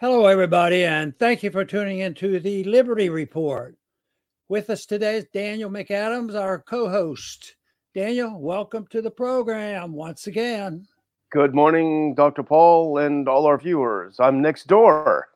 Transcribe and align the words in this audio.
Hello, 0.00 0.26
everybody, 0.26 0.84
and 0.84 1.18
thank 1.18 1.42
you 1.42 1.50
for 1.50 1.64
tuning 1.64 1.98
into 1.98 2.38
the 2.38 2.62
Liberty 2.62 3.08
Report. 3.08 3.76
With 4.48 4.70
us 4.70 4.86
today 4.86 5.16
is 5.16 5.26
Daniel 5.34 5.68
McAdams, 5.68 6.40
our 6.40 6.60
co 6.60 6.88
host. 6.88 7.56
Daniel, 7.96 8.40
welcome 8.40 8.86
to 8.90 9.02
the 9.02 9.10
program 9.10 9.92
once 9.92 10.28
again. 10.28 10.86
Good 11.32 11.52
morning, 11.52 12.14
Dr. 12.14 12.44
Paul, 12.44 12.98
and 12.98 13.28
all 13.28 13.44
our 13.44 13.58
viewers. 13.58 14.20
I'm 14.20 14.40
next 14.40 14.68
door. 14.68 15.30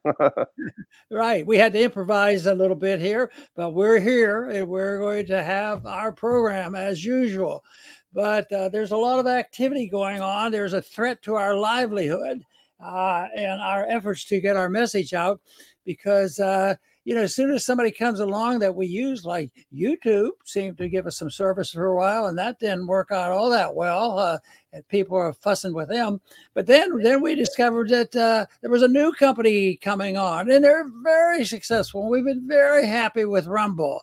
right. 1.10 1.44
We 1.44 1.58
had 1.58 1.72
to 1.72 1.82
improvise 1.82 2.46
a 2.46 2.54
little 2.54 2.76
bit 2.76 3.00
here, 3.00 3.32
but 3.56 3.70
we're 3.70 3.98
here 3.98 4.50
and 4.50 4.68
we're 4.68 5.00
going 5.00 5.26
to 5.26 5.42
have 5.42 5.86
our 5.86 6.12
program 6.12 6.76
as 6.76 7.04
usual. 7.04 7.64
But 8.12 8.52
uh, 8.52 8.68
there's 8.68 8.92
a 8.92 8.96
lot 8.96 9.18
of 9.18 9.26
activity 9.26 9.88
going 9.88 10.20
on. 10.20 10.52
There's 10.52 10.74
a 10.74 10.80
threat 10.80 11.20
to 11.22 11.34
our 11.34 11.56
livelihood 11.56 12.44
uh, 12.82 13.26
and 13.36 13.60
our 13.60 13.86
efforts 13.88 14.24
to 14.24 14.40
get 14.40 14.56
our 14.56 14.68
message 14.68 15.14
out 15.14 15.40
because 15.84 16.38
uh, 16.38 16.74
you 17.04 17.14
know 17.14 17.22
as 17.22 17.34
soon 17.34 17.52
as 17.52 17.64
somebody 17.64 17.90
comes 17.90 18.20
along 18.20 18.58
that 18.58 18.74
we 18.74 18.86
use 18.86 19.24
like 19.24 19.50
youtube 19.74 20.30
seemed 20.44 20.78
to 20.78 20.88
give 20.88 21.06
us 21.06 21.18
some 21.18 21.30
service 21.30 21.70
for 21.70 21.86
a 21.86 21.96
while 21.96 22.26
and 22.26 22.38
that 22.38 22.58
didn't 22.58 22.86
work 22.86 23.10
out 23.10 23.32
all 23.32 23.50
that 23.50 23.74
well 23.74 24.18
uh, 24.18 24.38
and 24.72 24.86
people 24.88 25.16
are 25.16 25.32
fussing 25.34 25.74
with 25.74 25.88
them. 25.88 26.20
But 26.54 26.66
then 26.66 26.98
then 27.02 27.20
we 27.20 27.34
discovered 27.34 27.88
that 27.90 28.14
uh, 28.16 28.46
there 28.60 28.70
was 28.70 28.82
a 28.82 28.88
new 28.88 29.12
company 29.12 29.76
coming 29.76 30.16
on 30.16 30.50
and 30.50 30.64
they're 30.64 30.88
very 31.02 31.44
successful 31.44 32.08
we've 32.08 32.24
been 32.24 32.46
very 32.48 32.86
happy 32.86 33.24
with 33.24 33.46
rumble 33.46 34.02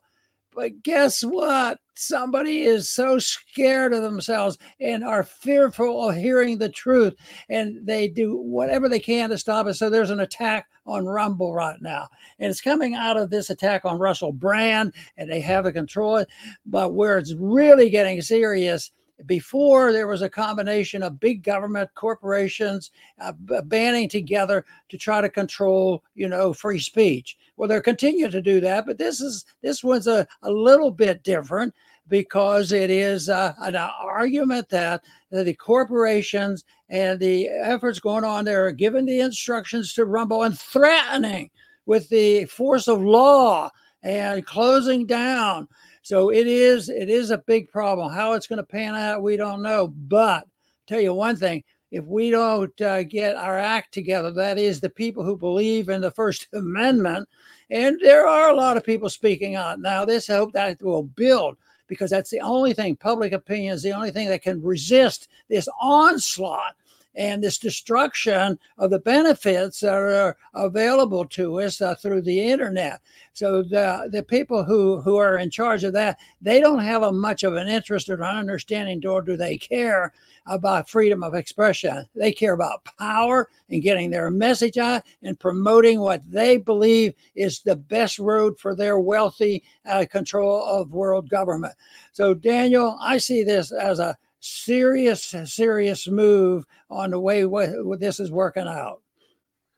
but 0.53 0.83
guess 0.83 1.21
what? 1.21 1.79
Somebody 1.95 2.61
is 2.61 2.89
so 2.89 3.19
scared 3.19 3.93
of 3.93 4.03
themselves 4.03 4.57
and 4.79 5.03
are 5.03 5.23
fearful 5.23 6.09
of 6.09 6.15
hearing 6.15 6.57
the 6.57 6.69
truth, 6.69 7.13
and 7.49 7.85
they 7.85 8.07
do 8.07 8.37
whatever 8.37 8.87
they 8.87 8.99
can 8.99 9.29
to 9.29 9.37
stop 9.37 9.67
it. 9.67 9.75
So 9.75 9.89
there's 9.89 10.09
an 10.09 10.21
attack 10.21 10.67
on 10.85 11.05
Rumble 11.05 11.53
right 11.53 11.79
now, 11.81 12.07
and 12.39 12.49
it's 12.49 12.61
coming 12.61 12.95
out 12.95 13.17
of 13.17 13.29
this 13.29 13.49
attack 13.49 13.85
on 13.85 13.99
Russell 13.99 14.31
Brand, 14.31 14.93
and 15.17 15.29
they 15.29 15.41
have 15.41 15.65
to 15.65 15.71
control. 15.71 16.25
But 16.65 16.93
where 16.93 17.17
it's 17.17 17.33
really 17.33 17.89
getting 17.89 18.21
serious 18.21 18.91
before 19.25 19.91
there 19.91 20.07
was 20.07 20.21
a 20.21 20.29
combination 20.29 21.03
of 21.03 21.19
big 21.19 21.43
government 21.43 21.89
corporations 21.95 22.91
uh, 23.19 23.33
banding 23.65 24.09
together 24.09 24.65
to 24.89 24.97
try 24.97 25.21
to 25.21 25.29
control 25.29 26.03
you 26.15 26.27
know 26.27 26.53
free 26.53 26.79
speech. 26.79 27.37
Well 27.57 27.67
they're 27.67 27.81
continuing 27.81 28.31
to 28.31 28.41
do 28.41 28.59
that 28.61 28.85
but 28.85 28.97
this 28.97 29.21
is 29.21 29.45
this 29.61 29.83
one's 29.83 30.07
a, 30.07 30.27
a 30.43 30.51
little 30.51 30.91
bit 30.91 31.23
different 31.23 31.73
because 32.09 32.71
it 32.71 32.89
is 32.89 33.29
uh, 33.29 33.53
an 33.59 33.75
argument 33.75 34.67
that, 34.69 35.03
that 35.29 35.45
the 35.45 35.53
corporations 35.53 36.63
and 36.89 37.19
the 37.19 37.47
efforts 37.47 37.99
going 37.99 38.23
on 38.23 38.45
there 38.45 38.65
are 38.65 38.71
giving 38.71 39.05
the 39.05 39.19
instructions 39.19 39.93
to 39.93 40.05
rumble 40.05 40.43
and 40.43 40.59
threatening 40.59 41.49
with 41.85 42.09
the 42.09 42.45
force 42.45 42.87
of 42.87 43.01
law 43.01 43.69
and 44.03 44.45
closing 44.45 45.05
down 45.05 45.67
so 46.09 46.31
it 46.31 46.47
is 46.47 46.89
it 46.89 47.07
is 47.07 47.29
a 47.29 47.37
big 47.37 47.69
problem. 47.69 48.11
How 48.11 48.33
it's 48.33 48.47
going 48.47 48.57
to 48.57 48.63
pan 48.63 48.95
out, 48.95 49.21
we 49.21 49.37
don't 49.37 49.61
know. 49.61 49.89
But 49.89 50.47
tell 50.87 50.99
you 50.99 51.13
one 51.13 51.35
thing: 51.35 51.63
if 51.91 52.03
we 52.03 52.31
don't 52.31 52.81
uh, 52.81 53.03
get 53.03 53.35
our 53.35 53.59
act 53.59 53.93
together, 53.93 54.31
that 54.31 54.57
is 54.57 54.79
the 54.79 54.89
people 54.89 55.23
who 55.23 55.37
believe 55.37 55.87
in 55.87 56.01
the 56.01 56.09
First 56.09 56.47
Amendment, 56.53 57.29
and 57.69 57.99
there 58.01 58.27
are 58.27 58.49
a 58.49 58.55
lot 58.55 58.75
of 58.75 58.83
people 58.83 59.07
speaking 59.07 59.53
out 59.53 59.79
now. 59.79 60.03
This 60.03 60.25
hope 60.25 60.51
that 60.53 60.81
will 60.81 61.03
build 61.03 61.57
because 61.85 62.09
that's 62.09 62.31
the 62.31 62.41
only 62.41 62.73
thing. 62.73 62.95
Public 62.95 63.31
opinion 63.31 63.75
is 63.75 63.83
the 63.83 63.91
only 63.91 64.09
thing 64.09 64.29
that 64.29 64.41
can 64.41 64.63
resist 64.63 65.27
this 65.47 65.69
onslaught 65.79 66.73
and 67.15 67.43
this 67.43 67.57
destruction 67.57 68.57
of 68.77 68.91
the 68.91 68.99
benefits 68.99 69.79
that 69.79 69.93
are 69.93 70.37
available 70.53 71.25
to 71.25 71.59
us 71.59 71.81
uh, 71.81 71.95
through 71.95 72.21
the 72.21 72.39
internet. 72.39 73.01
So 73.33 73.63
the, 73.63 74.09
the 74.11 74.23
people 74.23 74.63
who, 74.63 75.01
who 75.01 75.17
are 75.17 75.37
in 75.37 75.49
charge 75.49 75.83
of 75.83 75.93
that, 75.93 76.19
they 76.41 76.59
don't 76.59 76.79
have 76.79 77.03
a 77.03 77.11
much 77.11 77.43
of 77.43 77.55
an 77.55 77.67
interest 77.67 78.09
or 78.09 78.15
an 78.15 78.23
understanding, 78.23 79.01
nor 79.03 79.21
do 79.21 79.35
they 79.35 79.57
care 79.57 80.13
about 80.45 80.89
freedom 80.89 81.23
of 81.23 81.35
expression. 81.35 82.07
They 82.15 82.31
care 82.31 82.53
about 82.53 82.85
power 82.97 83.49
and 83.69 83.81
getting 83.81 84.09
their 84.09 84.31
message 84.31 84.77
out 84.77 85.03
and 85.23 85.39
promoting 85.39 85.99
what 85.99 86.21
they 86.29 86.57
believe 86.57 87.13
is 87.35 87.61
the 87.61 87.75
best 87.75 88.19
road 88.19 88.59
for 88.59 88.75
their 88.75 88.99
wealthy 88.99 89.63
uh, 89.85 90.05
control 90.09 90.63
of 90.65 90.91
world 90.91 91.29
government. 91.29 91.73
So, 92.13 92.33
Daniel, 92.33 92.97
I 92.99 93.17
see 93.17 93.43
this 93.43 93.71
as 93.71 93.99
a 93.99 94.17
serious, 94.39 95.35
serious 95.45 96.07
move 96.07 96.65
on 96.89 97.11
the 97.11 97.19
way 97.19 97.45
what, 97.45 97.69
this 97.99 98.19
is 98.19 98.31
working 98.31 98.67
out. 98.67 99.01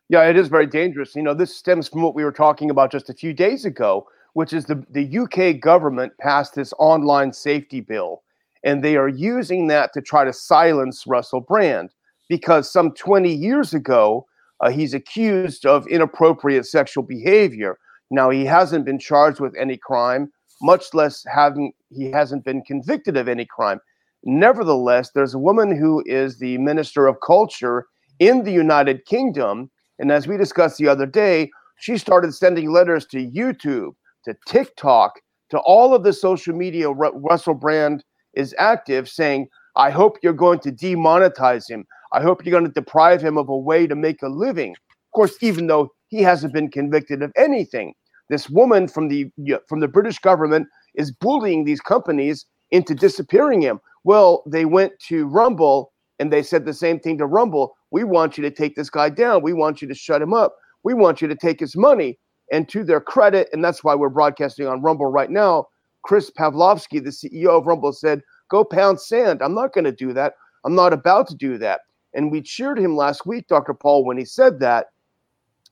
Yeah, 0.09 0.23
it 0.23 0.35
is 0.35 0.49
very 0.49 0.67
dangerous. 0.67 1.15
You 1.15 1.23
know, 1.23 1.33
this 1.33 1.55
stems 1.55 1.87
from 1.87 2.01
what 2.01 2.15
we 2.15 2.23
were 2.23 2.33
talking 2.33 2.69
about 2.69 2.91
just 2.91 3.09
a 3.09 3.13
few 3.13 3.33
days 3.33 3.65
ago, 3.65 4.07
which 4.33 4.53
is 4.53 4.65
the, 4.65 4.85
the 4.89 5.17
UK 5.19 5.59
government 5.59 6.13
passed 6.19 6.55
this 6.55 6.73
online 6.79 7.31
safety 7.31 7.79
bill, 7.79 8.21
and 8.63 8.83
they 8.83 8.97
are 8.97 9.07
using 9.07 9.67
that 9.67 9.93
to 9.93 10.01
try 10.01 10.25
to 10.25 10.33
silence 10.33 11.05
Russell 11.07 11.41
Brand 11.41 11.91
because 12.27 12.71
some 12.71 12.93
20 12.93 13.33
years 13.33 13.73
ago, 13.73 14.25
uh, 14.61 14.69
he's 14.69 14.93
accused 14.93 15.65
of 15.65 15.87
inappropriate 15.87 16.65
sexual 16.65 17.03
behavior. 17.03 17.77
Now, 18.09 18.29
he 18.29 18.45
hasn't 18.45 18.85
been 18.85 18.99
charged 18.99 19.39
with 19.39 19.55
any 19.57 19.77
crime, 19.77 20.31
much 20.61 20.93
less 20.93 21.25
having 21.33 21.73
he 21.89 22.11
hasn't 22.11 22.45
been 22.45 22.61
convicted 22.61 23.17
of 23.17 23.27
any 23.27 23.45
crime. 23.45 23.79
Nevertheless, 24.23 25.11
there's 25.13 25.33
a 25.33 25.39
woman 25.39 25.75
who 25.75 26.03
is 26.05 26.37
the 26.37 26.57
Minister 26.59 27.07
of 27.07 27.17
Culture 27.25 27.85
in 28.19 28.43
the 28.43 28.51
United 28.51 29.05
Kingdom. 29.05 29.71
And 29.99 30.11
as 30.11 30.27
we 30.27 30.37
discussed 30.37 30.77
the 30.77 30.87
other 30.87 31.05
day, 31.05 31.49
she 31.79 31.97
started 31.97 32.33
sending 32.33 32.71
letters 32.71 33.05
to 33.07 33.17
YouTube, 33.17 33.93
to 34.25 34.35
TikTok, 34.47 35.13
to 35.49 35.59
all 35.59 35.93
of 35.95 36.03
the 36.03 36.13
social 36.13 36.55
media 36.55 36.89
Russell 36.91 37.55
Brand 37.55 38.03
is 38.35 38.55
active, 38.57 39.09
saying, 39.09 39.47
I 39.75 39.89
hope 39.89 40.17
you're 40.21 40.33
going 40.33 40.59
to 40.59 40.71
demonetize 40.71 41.69
him. 41.69 41.85
I 42.13 42.21
hope 42.21 42.45
you're 42.45 42.51
going 42.51 42.71
to 42.71 42.79
deprive 42.79 43.21
him 43.21 43.37
of 43.37 43.49
a 43.49 43.57
way 43.57 43.87
to 43.87 43.95
make 43.95 44.21
a 44.21 44.27
living. 44.27 44.71
Of 44.71 45.11
course, 45.15 45.37
even 45.41 45.67
though 45.67 45.89
he 46.09 46.21
hasn't 46.21 46.53
been 46.53 46.69
convicted 46.69 47.21
of 47.21 47.31
anything, 47.35 47.93
this 48.29 48.49
woman 48.49 48.87
from 48.87 49.09
the 49.09 49.29
from 49.67 49.79
the 49.79 49.87
British 49.87 50.19
government 50.19 50.67
is 50.95 51.11
bullying 51.11 51.65
these 51.65 51.81
companies 51.81 52.45
into 52.71 52.95
disappearing 52.95 53.61
him. 53.61 53.79
Well, 54.03 54.43
they 54.45 54.65
went 54.65 54.93
to 55.07 55.27
Rumble 55.27 55.91
and 56.19 56.31
they 56.31 56.43
said 56.43 56.65
the 56.65 56.73
same 56.73 56.99
thing 56.99 57.17
to 57.17 57.25
Rumble. 57.25 57.75
We 57.91 58.03
want 58.03 58.37
you 58.37 58.41
to 58.43 58.51
take 58.51 58.75
this 58.75 58.89
guy 58.89 59.09
down. 59.09 59.43
We 59.43 59.53
want 59.53 59.81
you 59.81 59.87
to 59.87 59.95
shut 59.95 60.21
him 60.21 60.33
up. 60.33 60.55
We 60.83 60.93
want 60.93 61.21
you 61.21 61.27
to 61.27 61.35
take 61.35 61.59
his 61.59 61.75
money. 61.75 62.17
And 62.51 62.67
to 62.69 62.83
their 62.83 62.99
credit, 62.99 63.47
and 63.53 63.63
that's 63.63 63.83
why 63.83 63.95
we're 63.95 64.09
broadcasting 64.09 64.67
on 64.67 64.81
Rumble 64.81 65.07
right 65.07 65.29
now, 65.29 65.67
Chris 66.03 66.29
Pavlovski, 66.29 67.01
the 67.01 67.09
CEO 67.09 67.59
of 67.59 67.65
Rumble, 67.65 67.93
said, 67.93 68.21
Go 68.49 68.65
pound 68.65 68.99
sand. 68.99 69.41
I'm 69.41 69.55
not 69.55 69.73
going 69.73 69.85
to 69.85 69.91
do 69.91 70.11
that. 70.13 70.33
I'm 70.65 70.75
not 70.75 70.91
about 70.91 71.27
to 71.29 71.35
do 71.35 71.57
that. 71.59 71.81
And 72.13 72.31
we 72.31 72.41
cheered 72.41 72.77
him 72.77 72.95
last 72.95 73.25
week, 73.25 73.47
Dr. 73.47 73.73
Paul, 73.73 74.03
when 74.03 74.17
he 74.17 74.25
said 74.25 74.59
that. 74.59 74.87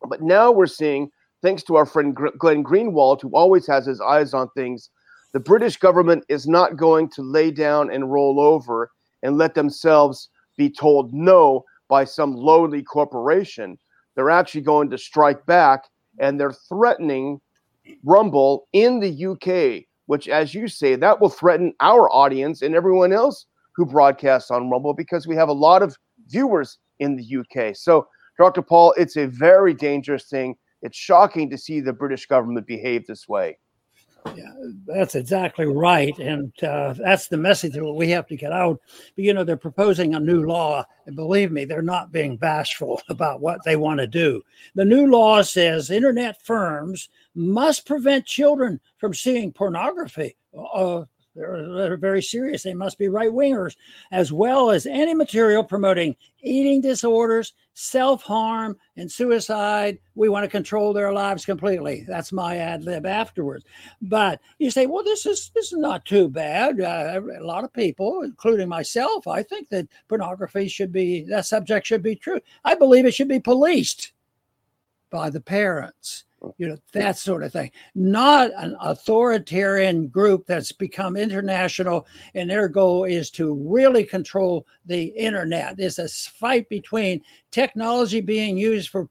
But 0.07 0.21
now 0.21 0.51
we're 0.51 0.67
seeing, 0.67 1.11
thanks 1.41 1.63
to 1.63 1.75
our 1.75 1.85
friend 1.85 2.15
Glenn 2.15 2.63
Greenwald, 2.63 3.21
who 3.21 3.29
always 3.31 3.67
has 3.67 3.85
his 3.85 3.99
eyes 3.99 4.33
on 4.33 4.49
things, 4.55 4.89
the 5.31 5.39
British 5.39 5.77
government 5.77 6.23
is 6.27 6.47
not 6.47 6.75
going 6.75 7.09
to 7.09 7.21
lay 7.21 7.51
down 7.51 7.91
and 7.91 8.11
roll 8.11 8.39
over 8.39 8.91
and 9.21 9.37
let 9.37 9.53
themselves 9.53 10.29
be 10.57 10.69
told 10.69 11.13
no 11.13 11.63
by 11.87 12.03
some 12.03 12.35
lowly 12.35 12.81
corporation. 12.81 13.77
They're 14.15 14.29
actually 14.29 14.61
going 14.61 14.89
to 14.89 14.97
strike 14.97 15.45
back 15.45 15.83
and 16.19 16.39
they're 16.39 16.51
threatening 16.51 17.39
Rumble 18.03 18.67
in 18.73 18.99
the 18.99 19.25
UK, 19.25 19.85
which, 20.07 20.27
as 20.27 20.53
you 20.53 20.67
say, 20.67 20.95
that 20.95 21.19
will 21.19 21.29
threaten 21.29 21.73
our 21.79 22.09
audience 22.11 22.61
and 22.61 22.75
everyone 22.75 23.13
else 23.13 23.45
who 23.75 23.85
broadcasts 23.85 24.51
on 24.51 24.69
Rumble 24.69 24.93
because 24.93 25.27
we 25.27 25.35
have 25.35 25.49
a 25.49 25.53
lot 25.53 25.81
of 25.81 25.95
viewers 26.27 26.77
in 26.99 27.15
the 27.15 27.37
UK. 27.39 27.75
So, 27.75 28.07
Dr. 28.37 28.61
Paul, 28.61 28.93
it's 28.97 29.17
a 29.17 29.27
very 29.27 29.73
dangerous 29.73 30.25
thing. 30.25 30.55
It's 30.81 30.97
shocking 30.97 31.49
to 31.49 31.57
see 31.57 31.79
the 31.79 31.93
British 31.93 32.25
government 32.25 32.67
behave 32.67 33.05
this 33.05 33.27
way. 33.27 33.57
Yeah, 34.35 34.53
that's 34.85 35.15
exactly 35.15 35.65
right, 35.65 36.17
and 36.19 36.51
uh, 36.63 36.93
that's 36.93 37.27
the 37.27 37.37
message 37.37 37.73
that 37.73 37.93
we 37.93 38.09
have 38.09 38.27
to 38.27 38.35
get 38.35 38.51
out. 38.51 38.79
But, 39.15 39.23
you 39.23 39.33
know, 39.33 39.43
they're 39.43 39.57
proposing 39.57 40.13
a 40.13 40.19
new 40.19 40.45
law, 40.45 40.85
and 41.05 41.15
believe 41.15 41.51
me, 41.51 41.65
they're 41.65 41.81
not 41.81 42.11
being 42.11 42.37
bashful 42.37 43.01
about 43.09 43.41
what 43.41 43.63
they 43.63 43.75
want 43.75 43.99
to 43.99 44.07
do. 44.07 44.41
The 44.75 44.85
new 44.85 45.07
law 45.07 45.41
says 45.41 45.89
internet 45.89 46.41
firms 46.43 47.09
must 47.35 47.85
prevent 47.85 48.25
children 48.25 48.79
from 48.97 49.13
seeing 49.13 49.51
pornography. 49.51 50.35
Uh, 50.57 51.05
they're, 51.35 51.73
they're 51.73 51.97
very 51.97 52.21
serious. 52.21 52.63
They 52.63 52.73
must 52.73 52.97
be 52.97 53.07
right 53.07 53.29
wingers, 53.31 53.75
as 54.11 54.31
well 54.33 54.71
as 54.71 54.85
any 54.85 55.13
material 55.13 55.63
promoting 55.63 56.15
eating 56.41 56.81
disorders, 56.81 57.53
self 57.73 58.23
harm, 58.23 58.77
and 58.97 59.11
suicide. 59.11 59.99
We 60.15 60.29
want 60.29 60.43
to 60.43 60.49
control 60.49 60.91
their 60.93 61.13
lives 61.13 61.45
completely. 61.45 62.05
That's 62.07 62.31
my 62.31 62.57
ad 62.57 62.83
lib 62.83 63.05
afterwards. 63.05 63.65
But 64.01 64.41
you 64.57 64.71
say, 64.71 64.85
well, 64.85 65.03
this 65.03 65.25
is 65.25 65.51
this 65.53 65.71
is 65.71 65.79
not 65.79 66.05
too 66.05 66.29
bad. 66.29 66.81
Uh, 66.81 67.21
a 67.39 67.43
lot 67.43 67.63
of 67.63 67.73
people, 67.73 68.21
including 68.23 68.67
myself, 68.69 69.27
I 69.27 69.43
think 69.43 69.69
that 69.69 69.87
pornography 70.07 70.67
should 70.67 70.91
be 70.91 71.23
that 71.25 71.45
subject 71.45 71.85
should 71.87 72.03
be 72.03 72.15
true. 72.15 72.39
I 72.65 72.75
believe 72.75 73.05
it 73.05 73.13
should 73.13 73.27
be 73.29 73.39
policed. 73.39 74.13
by 75.09 75.29
the 75.29 75.41
parents 75.41 76.25
you 76.57 76.67
know 76.67 76.77
that 76.93 77.17
sort 77.17 77.43
of 77.43 77.51
thing. 77.51 77.71
Not 77.95 78.51
an 78.55 78.75
authoritarian 78.81 80.07
group 80.07 80.45
that's 80.45 80.71
become 80.71 81.15
international 81.15 82.07
and 82.33 82.49
their 82.49 82.67
goal 82.67 83.03
is 83.03 83.29
to 83.31 83.53
really 83.53 84.03
control 84.03 84.65
the 84.85 85.03
internet. 85.03 85.77
There's 85.77 85.99
a 85.99 86.07
fight 86.07 86.69
between 86.69 87.21
technology 87.51 88.21
being 88.21 88.57
used 88.57 88.89
for 88.89 89.09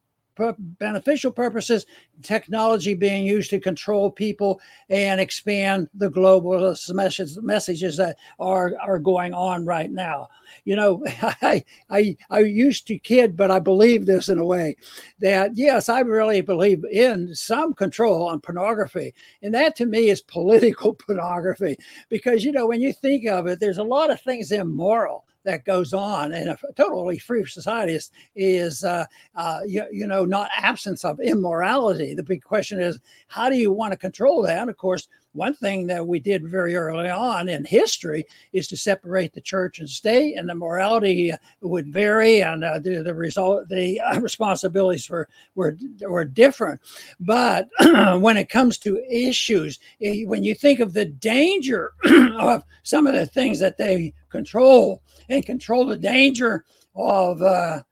beneficial 0.59 1.31
purposes, 1.31 1.87
technology 2.23 2.95
being 2.95 3.25
used 3.25 3.51
to 3.51 3.61
control 3.61 4.11
people 4.11 4.61
and 4.89 5.21
expand 5.21 5.89
the 5.95 6.11
global 6.11 6.75
messages, 6.91 7.39
messages 7.43 7.97
that 7.97 8.17
are, 8.39 8.75
are 8.81 8.99
going 8.99 9.35
on 9.35 9.65
right 9.65 9.91
now. 9.91 10.29
You 10.65 10.77
know, 10.77 11.05
I, 11.23 11.65
I, 11.91 12.17
I 12.31 12.41
used 12.41 12.87
to 12.89 12.99
kid, 12.99 13.37
but 13.37 13.51
I 13.51 13.59
believe 13.59 14.07
this 14.07 14.29
in 14.29 14.39
a 14.39 14.45
way 14.45 14.77
that, 15.21 15.57
yes, 15.57 15.89
I 15.89 16.01
really 16.01 16.41
believe 16.41 16.85
in 16.91 17.35
some 17.35 17.75
control 17.75 18.29
on 18.29 18.41
pornography. 18.41 19.15
And 19.43 19.55
that 19.55 19.77
to 19.77 19.87
me 19.87 20.11
is 20.11 20.23
political 20.23 20.95
pornography 21.07 21.77
because, 22.09 22.45
you 22.45 22.53
know, 22.53 22.67
when 22.67 22.81
you 22.81 22.93
think 22.93 23.27
of 23.27 23.47
it, 23.47 23.61
there's 23.61 23.79
a 23.79 23.83
lot 23.83 24.11
of 24.11 24.21
things 24.21 24.53
immoral 24.53 25.25
that 25.45 25.65
goes 25.65 25.93
on 25.93 26.33
in 26.33 26.49
a 26.49 26.59
totally 26.77 27.19
free 27.19 27.45
society 27.47 27.95
is, 27.95 28.11
is 28.35 28.85
uh, 28.85 29.05
uh, 29.35 29.61
you, 29.67 29.85
you 29.93 30.07
know, 30.07 30.25
not 30.25 30.51
absence 30.57 31.05
of 31.05 31.21
immorality. 31.21 32.15
The 32.15 32.23
big 32.23 32.43
question 32.43 32.81
is, 32.81 32.99
how 33.29 33.49
do 33.49 33.57
you 33.57 33.73
want 33.73 33.93
to 33.93 33.99
control 33.99 34.43
that? 34.43 34.69
Of 34.69 34.77
course, 34.77 35.09
one 35.33 35.55
thing 35.55 35.87
that 35.87 36.07
we 36.07 36.19
did 36.19 36.49
very 36.49 36.75
early 36.75 37.09
on 37.09 37.49
in 37.49 37.65
history 37.65 38.27
is 38.53 38.67
to 38.69 38.77
separate 38.77 39.33
the 39.33 39.41
church 39.41 39.79
and 39.79 39.89
state, 39.89 40.37
and 40.37 40.49
the 40.49 40.55
morality 40.55 41.33
would 41.61 41.93
vary, 41.93 42.43
and 42.43 42.65
uh, 42.65 42.79
the, 42.79 43.03
the 43.03 43.15
result, 43.15 43.69
the 43.69 44.01
uh, 44.01 44.21
responsibilities 44.21 45.09
were 45.09 45.29
were 45.55 45.77
were 46.01 46.25
different. 46.25 46.81
But 47.21 47.69
when 48.21 48.37
it 48.37 48.49
comes 48.49 48.79
to 48.79 49.03
issues, 49.09 49.79
eh, 50.03 50.25
when 50.25 50.43
you 50.45 50.55
think 50.55 50.81
of 50.81 50.93
the 50.93 51.05
danger 51.05 51.93
of 52.39 52.65
some 52.83 53.07
of 53.07 53.15
the 53.15 53.27
things 53.27 53.59
that 53.61 53.77
they 53.77 54.15
control 54.31 55.03
and 55.29 55.45
control 55.45 55.87
the 55.87 55.97
danger 55.97 56.65
of 56.95 57.43
uh, 57.43 57.83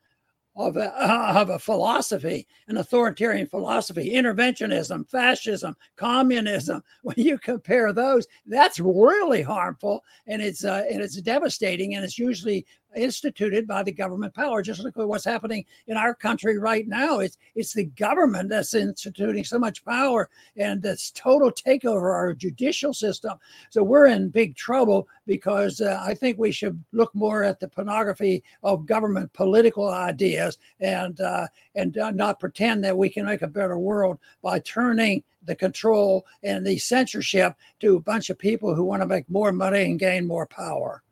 of 0.57 0.79
a, 0.79 1.39
of 1.39 1.51
a 1.51 1.59
philosophy, 1.59 2.47
an 2.69 2.79
authoritarian 2.79 3.47
philosophy, 3.47 4.13
interventionism, 4.15 5.09
fascism, 5.11 5.77
communism. 5.97 6.83
When 7.03 7.17
you 7.19 7.39
compare 7.39 7.93
those, 7.93 8.27
that's 8.47 8.81
really 8.81 9.43
harmful, 9.43 10.03
and 10.27 10.41
it's 10.43 10.65
uh, 10.65 10.85
and 10.91 11.03
it's 11.03 11.21
devastating, 11.21 11.95
and 11.95 12.05
it's 12.05 12.19
usually 12.19 12.67
instituted 12.97 13.67
by 13.67 13.83
the 13.83 13.93
government 13.93 14.35
power. 14.35 14.63
Just 14.63 14.81
look 14.81 14.97
at 14.97 15.07
what's 15.07 15.25
happening 15.25 15.65
in 15.87 15.97
our 15.97 16.15
country 16.15 16.59
right 16.59 16.87
now. 16.89 17.21
It's 17.21 17.39
it's 17.55 17.73
the 17.73 17.85
government 17.85 18.49
that's 18.49 18.75
instituting 18.75 19.45
so 19.45 19.59
much 19.59 19.85
power 19.85 20.29
and 20.57 20.83
this 20.83 21.13
total 21.15 21.51
takeover 21.51 22.13
our 22.13 22.33
judicial 22.35 22.93
system. 22.93 23.39
So 23.71 23.83
we're 23.83 24.07
in 24.07 24.31
big 24.31 24.57
trouble 24.57 25.09
because 25.27 25.81
uh, 25.81 26.01
I 26.03 26.15
think 26.15 26.39
we 26.39 26.53
should 26.53 26.83
look 26.93 27.15
more 27.15 27.43
at 27.43 27.61
the 27.61 27.69
pornography 27.69 28.43
of 28.63 28.87
government 28.87 29.33
political 29.33 29.89
ideas 29.89 30.59
and 30.81 31.21
uh, 31.21 31.47
and 31.75 31.97
uh, 31.99 32.11
not 32.11 32.41
pretend 32.41 32.85
that 32.85 32.97
we 32.97 33.09
can 33.09 33.27
make 33.27 33.43
a 33.43 33.47
better 33.47 33.79
world 33.79 34.19
by 34.43 34.59
turning 34.61 35.23
the 35.45 35.55
control 35.55 36.27
and 36.43 36.67
the 36.67 36.79
censorship 36.79 37.55
to 37.81 37.97
a 37.97 38.01
bunch 38.01 38.31
of 38.31 38.39
people 38.39 38.75
who 38.75 38.85
want 38.85 39.03
to 39.03 39.07
make 39.07 39.29
more 39.31 39.53
money 39.53 39.85
and 39.85 39.99
gain 39.99 40.27
more 40.27 40.47
power. 40.47 41.03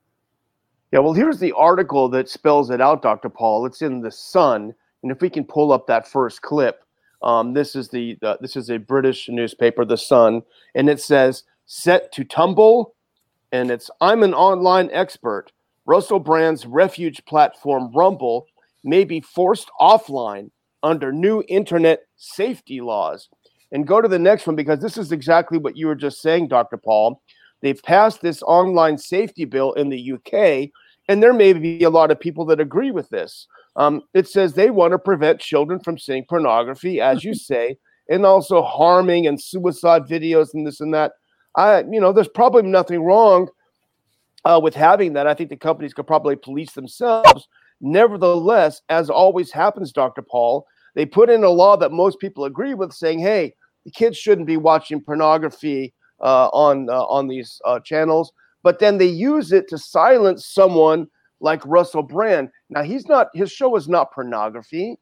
Yeah, 0.95 1.01
well, 1.01 1.13
here's 1.13 1.41
the 1.41 1.51
article 1.51 2.09
that 2.11 2.29
spells 2.29 2.71
it 2.71 2.81
out, 2.81 3.03
Dr. 3.03 3.29
Paul. 3.29 3.67
It's 3.67 3.83
in 3.83 4.01
the 4.01 4.13
Sun, 4.13 4.73
and 5.03 5.11
if 5.11 5.21
we 5.21 5.29
can 5.29 5.43
pull 5.43 5.73
up 5.73 5.89
that 5.89 6.07
first 6.07 6.41
clip, 6.41 6.85
um, 7.21 7.53
this 7.53 7.75
is 7.75 7.89
the 7.89 8.17
uh, 8.23 8.37
this 8.41 8.55
is 8.55 8.71
a 8.71 8.79
British 8.79 9.29
newspaper, 9.29 9.85
the 9.85 9.97
Sun, 9.97 10.43
and 10.77 10.89
it 10.89 11.01
says 11.01 11.43
"set 11.67 12.13
to 12.13 12.23
tumble," 12.23 12.95
and 13.51 13.73
it's 13.73 13.91
"I'm 14.01 14.23
an 14.23 14.35
online 14.35 14.89
expert." 14.93 15.51
Russell 15.85 16.21
Brand's 16.21 16.65
refuge 16.65 17.25
platform 17.25 17.91
Rumble 17.93 18.47
may 18.85 19.03
be 19.03 19.21
forced 19.21 19.73
offline 19.81 20.53
under 20.85 21.11
new 21.11 21.43
internet 21.49 22.03
safety 22.15 22.81
laws. 22.81 23.29
And 23.73 23.85
go 23.85 24.01
to 24.01 24.07
the 24.07 24.21
next 24.21 24.47
one 24.47 24.55
because 24.55 24.79
this 24.79 24.97
is 24.97 25.11
exactly 25.11 25.59
what 25.59 25.77
you 25.77 25.89
were 25.89 25.97
just 25.97 26.23
saying, 26.23 26.47
Dr. 26.47 26.77
Paul. 26.77 27.21
They've 27.63 27.83
passed 27.83 28.21
this 28.21 28.43
online 28.43 28.97
safety 28.99 29.45
bill 29.45 29.73
in 29.73 29.89
the 29.89 30.13
UK 30.13 30.71
and 31.09 31.23
there 31.23 31.33
may 31.33 31.53
be 31.53 31.83
a 31.83 31.91
lot 31.91 32.11
of 32.11 32.21
people 32.21 32.45
that 32.47 32.61
agree 32.61 32.91
with 32.91 33.09
this. 33.11 33.47
Um, 33.77 34.03
it 34.15 34.29
says 34.29 34.53
they 34.53 34.71
want 34.71 34.93
to 34.93 34.99
prevent 34.99 35.41
children 35.41 35.81
from 35.81 35.99
seeing 35.99 36.25
pornography, 36.25 37.01
as 37.01 37.25
you 37.25 37.35
say, 37.35 37.77
and 38.09 38.25
also 38.25 38.63
harming 38.63 39.27
and 39.27 39.41
suicide 39.41 40.05
videos 40.05 40.55
and 40.55 40.67
this 40.67 40.81
and 40.81 40.95
that. 40.95 41.13
I, 41.57 41.85
you 41.91 42.01
know, 42.01 42.13
there's 42.13 42.29
probably 42.29 42.63
nothing 42.63 43.03
wrong 43.03 43.49
uh, 44.45 44.61
with 44.63 44.75
having 44.75 45.13
that. 45.15 45.27
I 45.27 45.35
think 45.35 45.51
the 45.51 45.57
companies 45.57 45.95
could 45.95 46.07
probably 46.07 46.37
police 46.37 46.73
themselves. 46.73 47.49
Nevertheless, 47.81 48.83
as 48.89 49.11
always 49.11 49.53
happens, 49.53 49.93
Dr. 49.93 50.23
Paul, 50.23 50.67
they 50.95 51.07
put 51.07 51.31
in 51.31 51.45
a 51.45 51.51
law 51.51 51.77
that 51.77 51.93
most 51.93 52.19
people 52.19 52.45
agree 52.45 52.75
with, 52.75 52.93
saying, 52.93 53.19
"Hey, 53.19 53.55
the 53.85 53.91
kids 53.91 54.17
shouldn't 54.17 54.47
be 54.47 54.57
watching 54.57 55.03
pornography 55.03 55.93
uh, 56.21 56.49
on 56.49 56.89
uh, 56.89 57.05
on 57.05 57.29
these 57.29 57.61
uh, 57.65 57.81
channels." 57.81 58.33
But 58.65 58.81
then 58.81 58.99
they 58.99 59.07
use 59.07 59.53
it 59.53 59.69
to 59.69 59.79
silence 59.79 60.47
someone 60.47 61.07
like 61.41 61.65
Russell 61.67 62.03
Brand. 62.03 62.49
Now, 62.71 62.83
he's 62.83 63.07
not, 63.07 63.29
his 63.35 63.53
show 63.53 63.77
is 63.77 63.89
not 63.89 64.13
pornography. 64.13 64.99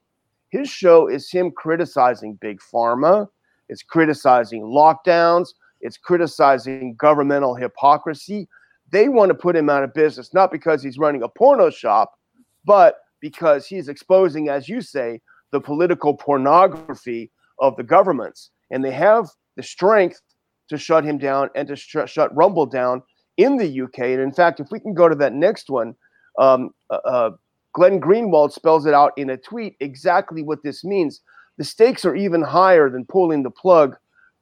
His 0.51 0.69
show 0.69 1.07
is 1.07 1.31
him 1.31 1.51
criticizing 1.53 2.35
big 2.43 2.59
pharma, 2.61 3.29
it's 3.71 3.83
criticizing 3.83 4.63
lockdowns, 4.65 5.49
it's 5.81 5.97
criticizing 5.97 6.95
governmental 6.99 7.55
hypocrisy. 7.55 8.49
They 8.91 9.09
want 9.09 9.31
to 9.31 9.35
put 9.35 9.57
him 9.57 9.71
out 9.71 9.85
of 9.85 9.95
business, 9.95 10.35
not 10.35 10.53
because 10.53 10.83
he's 10.83 10.99
running 10.99 11.23
a 11.23 11.29
porno 11.29 11.71
shop, 11.71 12.13
but 12.67 12.97
because 13.21 13.67
he's 13.67 13.89
exposing, 13.89 14.51
as 14.51 14.69
you 14.69 14.83
say, 14.83 15.23
the 15.53 15.61
political 15.61 16.15
pornography 16.15 17.31
of 17.61 17.77
the 17.77 17.83
governments. 17.83 18.51
And 18.71 18.85
they 18.85 18.91
have 18.91 19.31
the 19.57 19.63
strength 19.63 20.21
to 20.69 20.77
shut 20.77 21.05
him 21.05 21.17
down 21.17 21.49
and 21.55 21.69
to 21.69 21.77
sh- 21.77 21.97
shut 22.07 22.35
Rumble 22.37 22.67
down 22.67 23.03
in 23.37 23.57
the 23.57 23.83
UK. 23.83 23.99
And 23.99 24.21
in 24.21 24.33
fact, 24.33 24.61
if 24.61 24.71
we 24.71 24.81
can 24.81 24.95
go 24.95 25.09
to 25.09 25.15
that 25.17 25.33
next 25.33 25.71
one, 25.71 25.95
um, 26.39 26.71
uh, 26.91 26.99
uh, 27.05 27.31
Glenn 27.75 28.01
Greenwald 28.01 28.53
spells 28.53 28.87
it 28.87 28.95
out 28.95 29.13
in 29.17 29.31
a 29.31 29.37
tweet 29.37 29.77
exactly 29.81 30.43
what 30.43 30.63
this 30.63 30.85
means. 30.85 31.21
The 31.59 31.65
stakes 31.65 32.05
are 32.05 32.15
even 32.15 32.43
higher 32.43 32.91
than 32.91 33.07
pulling 33.07 33.43
the 33.43 33.51
plug 33.51 33.97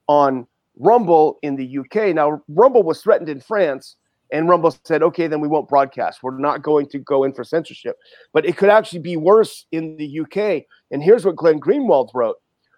on 0.09 0.47
Rumble 0.79 1.39
in 1.43 1.57
the 1.57 1.79
UK. 1.79 2.15
Now, 2.15 2.43
Rumble 2.49 2.83
was 2.83 3.03
threatened 3.03 3.29
in 3.29 3.41
France, 3.41 3.97
and 4.33 4.49
Rumble 4.49 4.75
said, 4.85 5.03
okay, 5.03 5.27
then 5.27 5.41
we 5.41 5.49
won't 5.49 5.69
broadcast. 5.69 6.23
We're 6.23 6.39
not 6.39 6.63
going 6.63 6.89
to 6.91 6.99
go 6.99 7.25
in 7.25 7.33
for 7.33 7.45
censorship. 7.45 7.97
But 8.33 8.47
it 8.47 8.57
could 8.57 8.69
actually 8.69 9.01
be 9.01 9.17
worse 9.17 9.67
in 9.73 9.97
the 9.97 10.21
UK. 10.21 10.65
And 10.91 11.03
here's 11.03 11.25
what 11.25 11.37
Glenn 11.37 11.61
Greenwald 11.61 12.11
wrote 12.15 12.37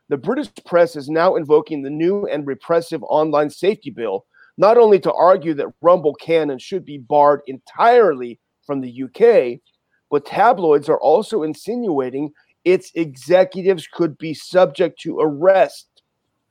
The 0.08 0.16
British 0.16 0.48
press 0.66 0.96
is 0.96 1.08
now 1.08 1.36
invoking 1.36 1.82
the 1.82 1.90
new 1.90 2.26
and 2.26 2.46
repressive 2.46 3.02
online 3.04 3.50
safety 3.50 3.90
bill 3.90 4.26
not 4.58 4.78
only 4.78 4.98
to 5.00 5.12
argue 5.12 5.54
that 5.54 5.72
Rumble 5.80 6.14
can 6.14 6.50
and 6.50 6.60
should 6.60 6.84
be 6.84 6.98
barred 6.98 7.42
entirely 7.46 8.38
from 8.66 8.80
the 8.80 9.02
UK, 9.04 9.60
but 10.10 10.26
tabloids 10.26 10.88
are 10.88 11.00
also 11.00 11.42
insinuating 11.42 12.32
its 12.64 12.92
executives 12.94 13.88
could 13.92 14.16
be 14.18 14.34
subject 14.34 15.00
to 15.00 15.18
arrest 15.18 15.88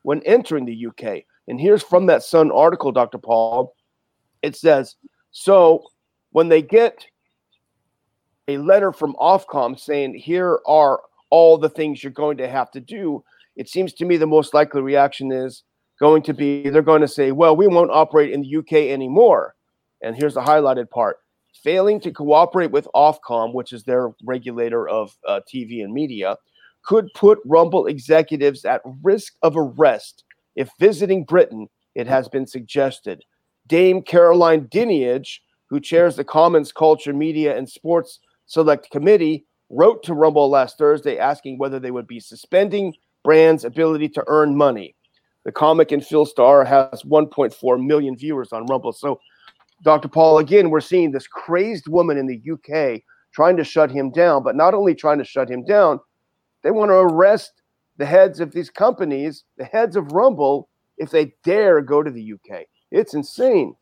when 0.01 0.21
entering 0.23 0.65
the 0.65 0.87
UK. 0.87 1.23
And 1.47 1.59
here's 1.59 1.83
from 1.83 2.05
that 2.07 2.23
Sun 2.23 2.51
article, 2.51 2.91
Dr. 2.91 3.17
Paul. 3.17 3.73
It 4.41 4.55
says, 4.55 4.95
so 5.31 5.83
when 6.31 6.49
they 6.49 6.61
get 6.61 7.05
a 8.47 8.57
letter 8.57 8.91
from 8.91 9.15
Ofcom 9.15 9.79
saying, 9.79 10.15
here 10.15 10.59
are 10.65 11.01
all 11.29 11.57
the 11.57 11.69
things 11.69 12.03
you're 12.03 12.11
going 12.11 12.37
to 12.37 12.49
have 12.49 12.71
to 12.71 12.79
do, 12.79 13.23
it 13.55 13.69
seems 13.69 13.93
to 13.93 14.05
me 14.05 14.17
the 14.17 14.25
most 14.25 14.53
likely 14.53 14.81
reaction 14.81 15.31
is, 15.31 15.63
going 16.01 16.23
to 16.23 16.33
be 16.33 16.69
they're 16.69 16.81
going 16.81 17.01
to 17.01 17.07
say, 17.07 17.31
well, 17.31 17.55
we 17.55 17.67
won't 17.67 17.91
operate 17.91 18.31
in 18.31 18.41
the 18.41 18.57
UK 18.57 18.91
anymore. 18.91 19.55
And 20.01 20.15
here's 20.15 20.33
the 20.33 20.41
highlighted 20.41 20.89
part 20.89 21.17
failing 21.63 21.99
to 22.01 22.11
cooperate 22.11 22.71
with 22.71 22.87
Ofcom, 22.95 23.53
which 23.53 23.71
is 23.71 23.83
their 23.83 24.11
regulator 24.25 24.89
of 24.89 25.15
uh, 25.27 25.41
TV 25.47 25.83
and 25.83 25.93
media, 25.93 26.35
could 26.83 27.07
put 27.13 27.39
Rumble 27.45 27.85
executives 27.85 28.65
at 28.65 28.81
risk 29.03 29.35
of 29.43 29.55
arrest 29.55 30.23
if 30.55 30.69
visiting 30.79 31.23
Britain, 31.23 31.67
it 31.93 32.07
has 32.07 32.27
been 32.27 32.47
suggested. 32.47 33.23
Dame 33.67 34.01
Caroline 34.01 34.67
Dinenage, 34.67 35.39
who 35.69 35.79
chairs 35.79 36.15
the 36.15 36.23
Commons 36.23 36.71
Culture, 36.71 37.13
Media, 37.13 37.55
and 37.55 37.69
Sports 37.69 38.19
Select 38.47 38.89
Committee, 38.89 39.45
wrote 39.69 40.03
to 40.03 40.13
Rumble 40.13 40.49
last 40.49 40.77
Thursday 40.77 41.17
asking 41.17 41.57
whether 41.57 41.79
they 41.79 41.91
would 41.91 42.07
be 42.07 42.19
suspending 42.19 42.93
Brand's 43.23 43.63
ability 43.63 44.09
to 44.09 44.23
earn 44.27 44.55
money. 44.57 44.95
The 45.43 45.51
comic 45.51 45.91
and 45.91 46.05
film 46.05 46.25
star 46.25 46.63
has 46.63 47.03
1.4 47.03 47.85
million 47.85 48.15
viewers 48.15 48.53
on 48.53 48.65
Rumble. 48.67 48.93
So, 48.93 49.19
Dr. 49.83 50.07
Paul, 50.07 50.37
again, 50.37 50.69
we're 50.69 50.81
seeing 50.81 51.11
this 51.11 51.27
crazed 51.27 51.87
woman 51.87 52.17
in 52.17 52.27
the 52.27 52.41
UK 52.51 53.01
trying 53.33 53.57
to 53.57 53.63
shut 53.63 53.89
him 53.89 54.11
down, 54.11 54.43
but 54.43 54.55
not 54.55 54.73
only 54.73 54.93
trying 54.93 55.17
to 55.17 55.23
shut 55.23 55.49
him 55.49 55.63
down, 55.63 55.99
they 56.63 56.71
want 56.71 56.89
to 56.89 56.95
arrest 56.95 57.61
the 57.97 58.05
heads 58.05 58.39
of 58.39 58.51
these 58.51 58.69
companies, 58.69 59.43
the 59.57 59.65
heads 59.65 59.95
of 59.95 60.11
Rumble, 60.11 60.69
if 60.97 61.09
they 61.09 61.33
dare 61.43 61.81
go 61.81 62.03
to 62.03 62.11
the 62.11 62.33
UK. 62.33 62.63
It's 62.91 63.13
insane. 63.13 63.75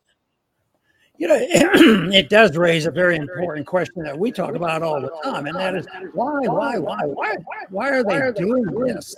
You 1.18 1.28
know, 1.28 1.36
it 1.38 2.30
does 2.30 2.56
raise 2.56 2.86
a 2.86 2.90
very 2.90 3.16
important 3.16 3.66
question 3.66 4.02
that 4.04 4.18
we 4.18 4.32
talk 4.32 4.54
about 4.54 4.82
all 4.82 5.02
the 5.02 5.10
time, 5.22 5.46
and 5.46 5.54
that 5.56 5.74
is 5.74 5.86
why, 6.14 6.46
why, 6.46 6.78
why, 6.78 7.00
why, 7.04 7.36
why 7.68 7.90
are 7.90 8.02
they 8.02 8.32
doing 8.40 8.64
this? 8.64 9.14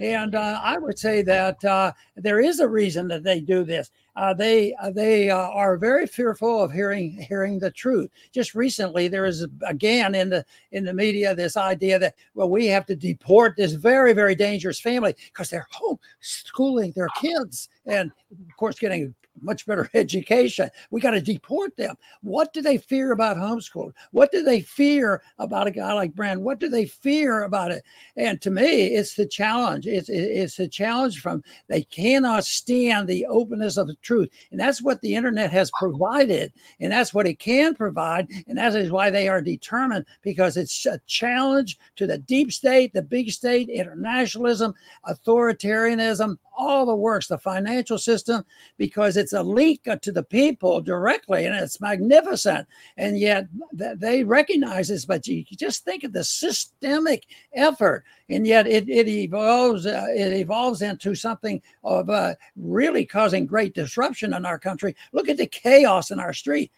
And 0.00 0.34
uh, 0.34 0.60
I 0.62 0.78
would 0.78 0.98
say 0.98 1.22
that 1.22 1.62
uh, 1.64 1.92
there 2.16 2.40
is 2.40 2.58
a 2.58 2.68
reason 2.68 3.06
that 3.08 3.22
they 3.22 3.40
do 3.40 3.64
this. 3.64 3.90
Uh, 4.16 4.34
they 4.34 4.74
uh, 4.74 4.90
they 4.90 5.30
uh, 5.30 5.36
are 5.36 5.76
very 5.76 6.06
fearful 6.06 6.62
of 6.62 6.72
hearing 6.72 7.12
hearing 7.12 7.58
the 7.58 7.70
truth. 7.70 8.10
Just 8.32 8.54
recently, 8.54 9.08
there 9.08 9.26
is 9.26 9.46
again 9.66 10.14
in 10.14 10.28
the 10.28 10.44
in 10.72 10.84
the 10.84 10.94
media 10.94 11.34
this 11.34 11.56
idea 11.56 11.98
that 11.98 12.14
well 12.34 12.50
we 12.50 12.66
have 12.66 12.86
to 12.86 12.96
deport 12.96 13.56
this 13.56 13.72
very 13.72 14.12
very 14.12 14.34
dangerous 14.34 14.80
family 14.80 15.14
because 15.26 15.50
they're 15.50 15.68
home 15.70 15.98
schooling 16.20 16.92
their 16.92 17.08
kids 17.20 17.68
and 17.86 18.10
of 18.30 18.56
course 18.56 18.78
getting 18.78 19.14
much 19.42 19.66
better 19.66 19.88
education. 19.94 20.70
We 20.90 21.00
got 21.00 21.12
to 21.12 21.20
deport 21.20 21.76
them. 21.76 21.96
What 22.22 22.52
do 22.52 22.62
they 22.62 22.78
fear 22.78 23.12
about 23.12 23.36
homeschooling? 23.36 23.92
What 24.10 24.32
do 24.32 24.42
they 24.42 24.60
fear 24.60 25.22
about 25.38 25.66
a 25.66 25.70
guy 25.70 25.92
like 25.92 26.14
Brand? 26.14 26.42
What 26.42 26.58
do 26.58 26.68
they 26.68 26.86
fear 26.86 27.44
about 27.44 27.70
it? 27.70 27.84
And 28.16 28.40
to 28.42 28.50
me, 28.50 28.86
it's 28.86 29.14
the 29.14 29.26
challenge. 29.26 29.86
It's 29.86 30.08
it's 30.08 30.58
a 30.58 30.68
challenge 30.68 31.20
from 31.20 31.42
they 31.68 31.82
cannot 31.82 32.44
stand 32.44 33.08
the 33.08 33.26
openness 33.26 33.76
of 33.76 33.86
the 33.86 33.96
truth, 34.02 34.28
and 34.50 34.60
that's 34.60 34.82
what 34.82 35.00
the 35.00 35.14
internet 35.14 35.50
has 35.50 35.70
provided, 35.78 36.52
and 36.80 36.92
that's 36.92 37.14
what 37.14 37.26
it 37.26 37.38
can 37.38 37.74
provide, 37.74 38.28
and 38.48 38.58
that 38.58 38.74
is 38.74 38.90
why 38.90 39.10
they 39.10 39.28
are 39.28 39.40
determined 39.40 40.04
because 40.22 40.56
it's 40.56 40.86
a 40.86 41.00
challenge 41.06 41.78
to 41.96 42.06
the 42.06 42.18
deep 42.18 42.52
state, 42.52 42.92
the 42.92 43.02
big 43.02 43.30
state, 43.30 43.68
internationalism, 43.68 44.74
authoritarianism, 45.08 46.36
all 46.60 46.84
the 46.84 46.94
works, 46.94 47.26
the 47.26 47.38
financial 47.38 47.96
system, 47.96 48.44
because 48.76 49.16
it's 49.16 49.32
a 49.32 49.42
leak 49.42 49.88
to 50.02 50.12
the 50.12 50.22
people 50.22 50.80
directly 50.80 51.46
and 51.46 51.54
it's 51.54 51.80
magnificent. 51.80 52.66
And 52.98 53.18
yet 53.18 53.46
they 53.72 54.24
recognize 54.24 54.88
this, 54.88 55.06
but 55.06 55.26
you 55.26 55.44
just 55.44 55.84
think 55.84 56.04
of 56.04 56.12
the 56.12 56.22
systemic 56.22 57.24
effort. 57.54 58.04
And 58.28 58.46
yet 58.46 58.66
it, 58.66 58.88
it 58.88 59.08
evolves, 59.08 59.86
uh, 59.86 60.06
it 60.14 60.34
evolves 60.34 60.82
into 60.82 61.14
something 61.14 61.62
of 61.82 62.10
uh, 62.10 62.34
really 62.56 63.06
causing 63.06 63.46
great 63.46 63.74
disruption 63.90 64.32
in 64.32 64.46
our 64.46 64.58
country. 64.58 64.94
Look 65.12 65.28
at 65.28 65.36
the 65.36 65.48
chaos 65.48 66.12
in 66.12 66.20
our 66.20 66.32
street 66.32 66.70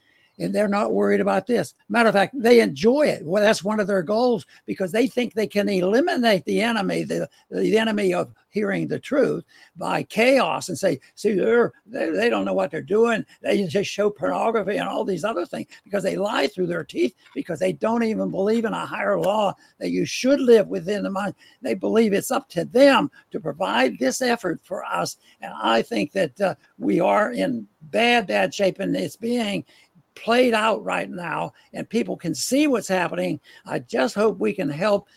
and 0.42 0.54
they're 0.54 0.68
not 0.68 0.92
worried 0.92 1.20
about 1.20 1.46
this. 1.46 1.75
Matter 1.88 2.08
of 2.08 2.14
fact, 2.14 2.34
they 2.37 2.61
enjoy 2.61 3.02
it. 3.02 3.25
Well, 3.25 3.42
that's 3.42 3.64
one 3.64 3.80
of 3.80 3.87
their 3.87 4.02
goals 4.02 4.46
because 4.66 4.92
they 4.92 5.06
think 5.06 5.34
they 5.34 5.46
can 5.46 5.68
eliminate 5.68 6.44
the 6.44 6.61
enemy, 6.61 7.04
the, 7.04 7.28
the 7.50 7.78
enemy 7.78 8.14
of 8.14 8.32
hearing 8.52 8.87
the 8.87 8.99
truth 8.99 9.44
by 9.76 10.02
chaos 10.04 10.68
and 10.68 10.78
say, 10.78 11.00
see, 11.14 11.32
they're, 11.32 11.72
they, 11.87 12.11
they 12.11 12.28
don't 12.28 12.44
know 12.44 12.52
what 12.52 12.70
they're 12.70 12.82
doing. 12.82 13.25
They 13.40 13.66
just 13.66 13.90
show 13.90 14.11
pornography 14.11 14.76
and 14.76 14.88
all 14.88 15.04
these 15.04 15.25
other 15.25 15.46
things 15.46 15.68
because 15.84 16.02
they 16.02 16.16
lie 16.16 16.46
through 16.46 16.66
their 16.66 16.84
teeth 16.84 17.14
because 17.34 17.58
they 17.58 17.72
don't 17.72 18.02
even 18.02 18.30
believe 18.30 18.64
in 18.64 18.75
a 18.75 18.87
higher 18.87 19.18
law 19.18 19.54
that 19.78 19.90
you 19.90 20.04
should 20.04 20.40
live 20.40 20.68
within 20.68 21.02
the 21.02 21.11
mind. 21.11 21.34
They 21.62 21.75
believe 21.75 22.12
it's 22.12 22.30
up 22.30 22.49
to 22.50 22.64
them 22.64 23.11
to 23.30 23.40
provide 23.40 23.99
this 23.99 24.20
effort 24.20 24.61
for 24.62 24.84
us. 24.84 25.16
And 25.40 25.52
I 25.54 25.82
think 25.82 26.12
that 26.12 26.40
uh, 26.40 26.54
we 26.78 27.00
are 27.00 27.32
in 27.32 27.66
bad, 27.82 28.26
bad 28.26 28.54
shape 28.54 28.78
and 28.80 28.94
it's 28.94 29.16
being 29.16 29.64
played 30.14 30.54
out 30.54 30.85
right 30.85 31.11
now 31.11 31.52
and 31.73 31.88
people 31.88 32.16
can 32.16 32.35
see 32.35 32.66
what's 32.66 32.88
happening. 32.88 33.40
I 33.66 33.81
just 33.81 34.14
hope 34.14 34.38
we 34.38 34.52
can 34.52 34.69
help 34.69 35.09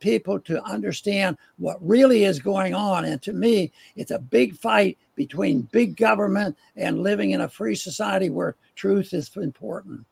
people 0.00 0.40
to 0.40 0.62
understand 0.64 1.36
what 1.58 1.86
really 1.86 2.24
is 2.24 2.38
going 2.38 2.74
on. 2.74 3.04
And 3.04 3.20
to 3.22 3.32
me, 3.32 3.72
it's 3.96 4.10
a 4.10 4.18
big 4.18 4.56
fight 4.56 4.98
between 5.16 5.62
big 5.72 5.96
government 5.96 6.56
and 6.76 7.02
living 7.02 7.32
in 7.32 7.42
a 7.42 7.48
free 7.48 7.74
society 7.74 8.30
where 8.30 8.56
truth 8.74 9.14
is 9.14 9.30
important. 9.36 10.04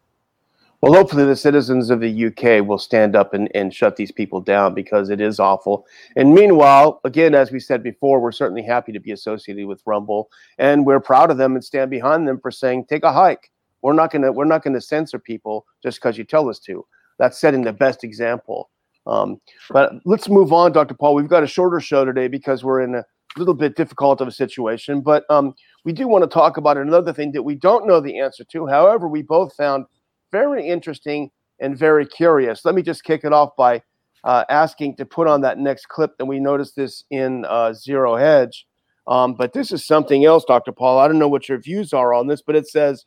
Well, 0.82 0.94
hopefully, 0.94 1.25
the 1.25 1.37
citizens 1.37 1.90
of 1.90 2.00
the 2.00 2.26
UK 2.26 2.66
will 2.66 2.76
stand 2.76 3.14
up 3.14 3.34
and, 3.34 3.49
and 3.54 3.72
shut 3.72 3.94
these 3.94 4.11
people 4.11 4.40
down 4.40 4.75
because 4.75 5.11
it 5.11 5.20
is 5.20 5.38
awful. 5.38 5.87
And 6.16 6.34
meanwhile, 6.34 7.00
again, 7.04 7.37
as 7.37 7.52
we 7.52 7.61
said 7.61 7.84
before, 7.84 8.18
we're 8.18 8.32
certainly 8.32 8.64
happy 8.64 8.90
to 8.90 8.99
be 8.99 9.12
associated 9.12 9.66
with 9.66 9.80
Rumble 9.87 10.28
and 10.58 10.84
we're 10.84 10.99
proud 10.99 11.30
of 11.30 11.37
them 11.37 11.54
and 11.54 11.64
stand 11.64 11.88
behind 11.88 12.26
them 12.26 12.40
for 12.40 12.50
saying, 12.50 12.87
take 12.87 13.04
a 13.04 13.12
hike 13.12 13.51
we're 13.82 13.92
not 13.92 14.12
gonna 14.12 14.32
we're 14.32 14.44
not 14.44 14.62
gonna 14.62 14.80
censor 14.80 15.18
people 15.18 15.66
just 15.82 15.98
because 15.98 16.16
you 16.16 16.24
tell 16.24 16.48
us 16.48 16.58
to. 16.60 16.84
That's 17.18 17.38
setting 17.38 17.62
the 17.62 17.72
best 17.72 18.04
example. 18.04 18.70
Um, 19.06 19.40
but 19.70 19.94
let's 20.04 20.28
move 20.28 20.52
on, 20.52 20.72
Dr. 20.72 20.94
Paul. 20.94 21.14
We've 21.14 21.28
got 21.28 21.42
a 21.42 21.46
shorter 21.48 21.80
show 21.80 22.04
today 22.04 22.28
because 22.28 22.64
we're 22.64 22.80
in 22.82 22.94
a 22.94 23.04
little 23.36 23.54
bit 23.54 23.76
difficult 23.76 24.20
of 24.20 24.28
a 24.28 24.32
situation. 24.32 25.00
But 25.00 25.24
um, 25.28 25.54
we 25.84 25.92
do 25.92 26.06
want 26.06 26.22
to 26.22 26.28
talk 26.28 26.56
about 26.56 26.76
another 26.76 27.12
thing 27.12 27.32
that 27.32 27.42
we 27.42 27.54
don't 27.54 27.86
know 27.86 28.00
the 28.00 28.20
answer 28.20 28.44
to. 28.44 28.66
However, 28.66 29.08
we 29.08 29.22
both 29.22 29.54
found 29.54 29.86
very 30.30 30.66
interesting 30.66 31.30
and 31.60 31.76
very 31.76 32.06
curious. 32.06 32.64
Let 32.64 32.74
me 32.74 32.82
just 32.82 33.04
kick 33.04 33.22
it 33.24 33.32
off 33.32 33.50
by 33.56 33.82
uh, 34.24 34.44
asking 34.48 34.96
to 34.96 35.04
put 35.04 35.26
on 35.26 35.40
that 35.40 35.58
next 35.58 35.88
clip. 35.88 36.14
And 36.18 36.28
we 36.28 36.38
noticed 36.38 36.76
this 36.76 37.04
in 37.10 37.44
uh, 37.46 37.72
Zero 37.72 38.16
Hedge. 38.16 38.66
Um, 39.08 39.34
but 39.34 39.52
this 39.52 39.72
is 39.72 39.84
something 39.84 40.24
else, 40.24 40.44
Dr. 40.44 40.70
Paul. 40.70 41.00
I 41.00 41.08
don't 41.08 41.18
know 41.18 41.28
what 41.28 41.48
your 41.48 41.58
views 41.58 41.92
are 41.92 42.14
on 42.14 42.28
this, 42.28 42.40
but 42.40 42.54
it 42.54 42.68
says 42.68 43.04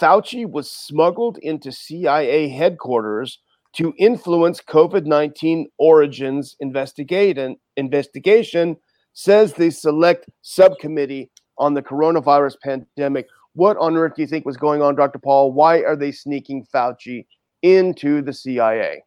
Fauci 0.00 0.48
was 0.48 0.70
smuggled 0.70 1.38
into 1.38 1.70
CIA 1.70 2.48
headquarters 2.48 3.38
to 3.74 3.94
influence 3.98 4.60
COVID 4.60 5.04
19 5.04 5.68
origins 5.78 6.56
investigation, 6.60 7.56
investigation, 7.76 8.76
says 9.12 9.52
the 9.54 9.70
select 9.70 10.28
subcommittee 10.42 11.30
on 11.58 11.74
the 11.74 11.82
coronavirus 11.82 12.56
pandemic. 12.62 13.26
What 13.54 13.76
on 13.78 13.96
earth 13.96 14.14
do 14.16 14.22
you 14.22 14.28
think 14.28 14.44
was 14.44 14.56
going 14.56 14.82
on, 14.82 14.96
Dr. 14.96 15.18
Paul? 15.18 15.52
Why 15.52 15.80
are 15.80 15.96
they 15.96 16.12
sneaking 16.12 16.66
Fauci 16.74 17.26
into 17.62 18.22
the 18.22 18.32
CIA? 18.32 19.02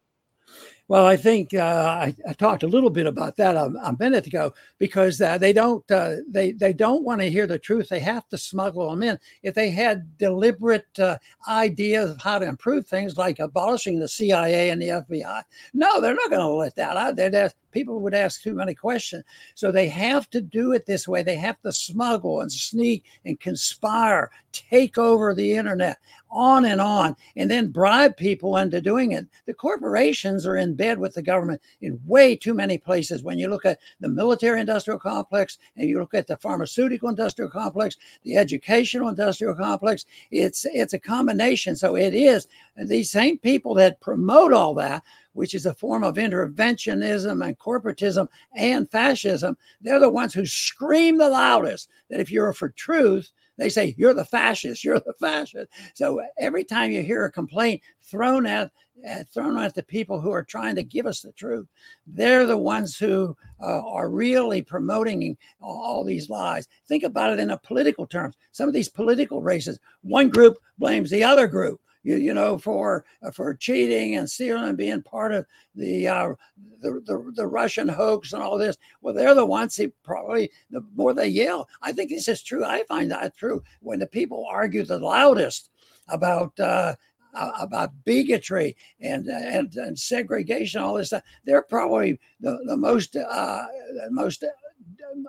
Well, 0.90 1.06
I 1.06 1.16
think 1.16 1.54
uh, 1.54 1.98
I, 2.00 2.16
I, 2.28 2.32
talked 2.32 2.64
a 2.64 2.66
little 2.66 2.90
bit 2.90 3.06
about 3.06 3.36
that 3.36 3.54
a, 3.54 3.72
a 3.84 3.96
minute 4.00 4.26
ago 4.26 4.52
because 4.78 5.20
uh, 5.20 5.38
they 5.38 5.52
don't 5.52 5.88
uh, 5.88 6.16
they 6.28 6.50
they 6.50 6.72
don't 6.72 7.04
want 7.04 7.20
to 7.20 7.30
hear 7.30 7.46
the 7.46 7.60
truth. 7.60 7.88
They 7.88 8.00
have 8.00 8.28
to 8.30 8.36
smuggle 8.36 8.90
them 8.90 9.04
in. 9.04 9.16
If 9.44 9.54
they 9.54 9.70
had 9.70 10.18
deliberate 10.18 10.98
uh, 10.98 11.18
ideas 11.46 12.10
of 12.10 12.20
how 12.20 12.40
to 12.40 12.46
improve 12.48 12.88
things, 12.88 13.16
like 13.16 13.38
abolishing 13.38 14.00
the 14.00 14.08
CIA 14.08 14.70
and 14.70 14.82
the 14.82 14.88
FBI, 14.88 15.44
no, 15.74 16.00
they're 16.00 16.12
not 16.12 16.28
going 16.28 16.42
to 16.42 16.48
let 16.48 16.74
that 16.74 16.96
out. 16.96 17.14
They'd 17.14 17.36
ask, 17.36 17.54
people 17.70 18.00
would 18.00 18.14
ask 18.14 18.42
too 18.42 18.54
many 18.54 18.74
questions. 18.74 19.22
So 19.54 19.70
they 19.70 19.88
have 19.88 20.28
to 20.30 20.40
do 20.40 20.72
it 20.72 20.86
this 20.86 21.06
way. 21.06 21.22
They 21.22 21.36
have 21.36 21.62
to 21.62 21.70
smuggle 21.70 22.40
and 22.40 22.50
sneak 22.50 23.04
and 23.24 23.38
conspire, 23.38 24.32
take 24.50 24.98
over 24.98 25.34
the 25.34 25.52
internet 25.52 25.98
on 26.30 26.64
and 26.64 26.80
on, 26.80 27.16
and 27.36 27.50
then 27.50 27.68
bribe 27.68 28.16
people 28.16 28.56
into 28.56 28.80
doing 28.80 29.12
it. 29.12 29.26
The 29.46 29.54
corporations 29.54 30.46
are 30.46 30.56
in 30.56 30.74
bed 30.74 30.98
with 30.98 31.14
the 31.14 31.22
government 31.22 31.60
in 31.80 32.00
way 32.04 32.36
too 32.36 32.54
many 32.54 32.78
places. 32.78 33.22
When 33.22 33.38
you 33.38 33.48
look 33.48 33.66
at 33.66 33.78
the 34.00 34.08
military 34.08 34.60
industrial 34.60 34.98
complex 34.98 35.58
and 35.76 35.88
you 35.88 35.98
look 35.98 36.14
at 36.14 36.26
the 36.26 36.36
pharmaceutical 36.36 37.08
industrial 37.08 37.50
complex, 37.50 37.96
the 38.22 38.36
educational 38.36 39.08
industrial 39.08 39.54
complex, 39.54 40.06
it's 40.30 40.66
it's 40.72 40.94
a 40.94 40.98
combination. 40.98 41.76
So 41.76 41.96
it 41.96 42.14
is 42.14 42.46
these 42.76 43.10
same 43.10 43.38
people 43.38 43.74
that 43.74 44.00
promote 44.00 44.52
all 44.52 44.74
that 44.74 45.02
which 45.32 45.54
is 45.54 45.66
a 45.66 45.74
form 45.74 46.02
of 46.02 46.16
interventionism 46.16 47.44
and 47.46 47.58
corporatism 47.58 48.28
and 48.54 48.90
fascism, 48.90 49.56
they're 49.80 50.00
the 50.00 50.08
ones 50.08 50.34
who 50.34 50.44
scream 50.44 51.18
the 51.18 51.28
loudest 51.28 51.88
that 52.08 52.20
if 52.20 52.30
you're 52.30 52.52
for 52.52 52.70
truth, 52.70 53.30
they 53.60 53.68
say 53.68 53.94
you're 53.98 54.14
the 54.14 54.24
fascist 54.24 54.84
you're 54.84 55.00
the 55.00 55.14
fascist. 55.20 55.70
So 55.94 56.22
every 56.38 56.64
time 56.64 56.90
you 56.90 57.02
hear 57.02 57.24
a 57.24 57.32
complaint 57.32 57.82
thrown 58.02 58.46
at 58.46 58.70
uh, 59.08 59.24
thrown 59.32 59.58
at 59.58 59.74
the 59.74 59.82
people 59.82 60.20
who 60.20 60.30
are 60.30 60.44
trying 60.44 60.74
to 60.74 60.82
give 60.82 61.06
us 61.06 61.20
the 61.20 61.32
truth 61.32 61.66
they're 62.06 62.46
the 62.46 62.56
ones 62.56 62.96
who 62.98 63.36
uh, 63.62 63.80
are 63.86 64.10
really 64.10 64.60
promoting 64.60 65.36
all 65.60 66.04
these 66.04 66.28
lies. 66.28 66.68
Think 66.88 67.04
about 67.04 67.32
it 67.32 67.38
in 67.38 67.50
a 67.50 67.58
political 67.58 68.06
terms. 68.06 68.34
Some 68.52 68.68
of 68.68 68.74
these 68.74 68.88
political 68.88 69.42
races 69.42 69.78
one 70.02 70.28
group 70.28 70.58
blames 70.78 71.10
the 71.10 71.24
other 71.24 71.46
group 71.46 71.80
you, 72.02 72.16
you 72.16 72.34
know, 72.34 72.58
for 72.58 73.04
for 73.32 73.54
cheating 73.54 74.16
and 74.16 74.30
stealing 74.30 74.68
and 74.68 74.78
being 74.78 75.02
part 75.02 75.32
of 75.32 75.46
the, 75.74 76.08
uh, 76.08 76.34
the, 76.80 77.02
the 77.06 77.32
the 77.34 77.46
Russian 77.46 77.88
hoax 77.88 78.32
and 78.32 78.42
all 78.42 78.58
this. 78.58 78.76
Well, 79.02 79.14
they're 79.14 79.34
the 79.34 79.46
ones 79.46 79.76
who 79.76 79.92
probably 80.02 80.50
the 80.70 80.84
more 80.94 81.14
they 81.14 81.28
yell. 81.28 81.68
I 81.82 81.92
think 81.92 82.10
this 82.10 82.28
is 82.28 82.42
true. 82.42 82.64
I 82.64 82.84
find 82.84 83.10
that 83.10 83.36
true 83.36 83.62
when 83.80 83.98
the 83.98 84.06
people 84.06 84.46
argue 84.50 84.84
the 84.84 84.98
loudest 84.98 85.70
about. 86.08 86.58
Uh, 86.58 86.94
about 87.32 87.92
bigotry 88.04 88.76
and, 89.00 89.28
and 89.28 89.76
and 89.76 89.96
segregation, 89.96 90.80
all 90.80 90.94
this 90.94 91.06
stuff. 91.06 91.22
They're 91.44 91.62
probably 91.62 92.18
the, 92.40 92.58
the 92.66 92.76
most 92.76 93.14
uh, 93.14 93.66
most 94.10 94.44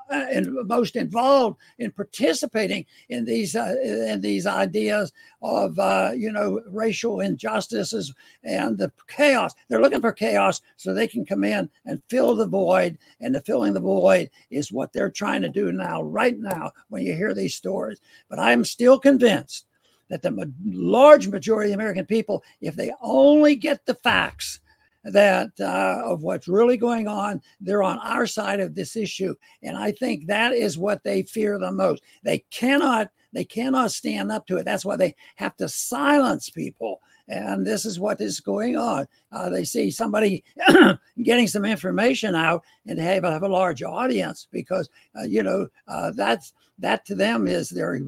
and 0.10 0.54
most 0.68 0.96
involved 0.96 1.58
in 1.80 1.92
participating 1.92 2.86
in 3.10 3.26
these 3.26 3.56
uh, 3.56 3.76
in 3.84 4.22
these 4.22 4.46
ideas 4.46 5.12
of 5.42 5.78
uh, 5.80 6.12
you 6.16 6.32
know 6.32 6.62
racial 6.68 7.22
injustices 7.22 8.14
and 8.44 8.78
the 8.78 8.92
chaos. 9.08 9.54
They're 9.68 9.82
looking 9.82 10.02
for 10.02 10.12
chaos 10.12 10.62
so 10.78 10.94
they 10.94 11.08
can 11.08 11.26
come 11.26 11.44
in 11.44 11.70
and 11.86 12.02
fill 12.10 12.36
the 12.36 12.48
void. 12.48 12.98
And 13.20 13.34
the 13.34 13.42
filling 13.42 13.74
the 13.74 13.80
void 13.80 14.30
is 14.50 14.72
what 14.72 14.94
they're 14.94 15.10
trying 15.10 15.42
to 15.44 15.50
do 15.50 15.72
now, 15.72 16.02
right 16.04 16.38
now, 16.38 16.72
when 16.90 17.04
you 17.04 17.14
hear 17.14 17.34
these 17.34 17.56
stories. 17.56 18.00
But 18.30 18.40
I'm 18.40 18.66
still 18.66 19.00
convinced 19.00 19.66
that 20.10 20.22
the 20.22 20.52
large 20.66 21.28
majority 21.28 21.72
of 21.72 21.78
the 21.78 21.82
American 21.82 22.06
people, 22.06 22.44
if 22.60 22.76
they 22.76 22.92
only 23.02 23.56
get 23.56 23.86
the 23.86 23.96
facts 23.96 24.60
that 25.04 25.52
uh, 25.60 26.02
of 26.06 26.22
what's 26.24 26.48
really 26.48 26.78
going 26.78 27.08
on, 27.08 27.42
they're 27.60 27.84
on 27.84 28.00
our 28.00 28.28
side 28.28 28.60
of 28.60 28.76
this 28.76 28.96
issue, 28.96 29.36
and 29.64 29.78
I 29.78 29.92
think 29.92 30.28
that 30.28 30.54
is 30.54 30.78
what 30.78 31.04
they 31.04 31.24
fear 31.24 31.58
the 31.58 31.72
most. 31.72 32.04
They 32.24 32.40
cannot 32.52 33.10
they 33.34 33.46
cannot 33.46 33.92
stand 33.92 34.32
up 34.32 34.46
to 34.48 34.58
it. 34.58 34.66
That's 34.66 34.86
why 34.86 34.98
they 34.98 35.16
have 35.36 35.56
to 35.58 35.70
silence 35.70 36.50
people. 36.50 37.00
And 37.28 37.66
this 37.66 37.86
is 37.86 38.00
what 38.00 38.20
is 38.20 38.42
going 38.42 38.76
on. 38.76 39.08
Uh, 39.32 39.50
they 39.50 39.64
see 39.64 39.90
somebody 39.90 40.44
getting 41.24 41.48
some 41.48 41.64
information 41.64 42.36
out 42.36 42.64
and 42.88 43.00
have, 43.00 43.24
have 43.24 43.44
a 43.44 43.48
large 43.48 43.84
audience 43.84 44.48
because, 44.52 44.90
uh, 45.18 45.24
you 45.24 45.44
know, 45.44 45.68
uh, 45.88 46.12
that's 46.12 46.54
that 46.80 47.06
to 47.06 47.16
them 47.16 47.48
is 47.48 47.70
their 47.70 48.00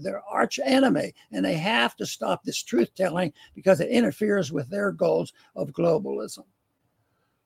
their 0.00 0.22
arch 0.28 0.58
enemy, 0.64 1.14
and 1.32 1.44
they 1.44 1.54
have 1.54 1.96
to 1.96 2.06
stop 2.06 2.42
this 2.42 2.62
truth 2.62 2.94
telling 2.94 3.32
because 3.54 3.80
it 3.80 3.88
interferes 3.88 4.52
with 4.52 4.68
their 4.68 4.92
goals 4.92 5.32
of 5.54 5.70
globalism. 5.70 6.44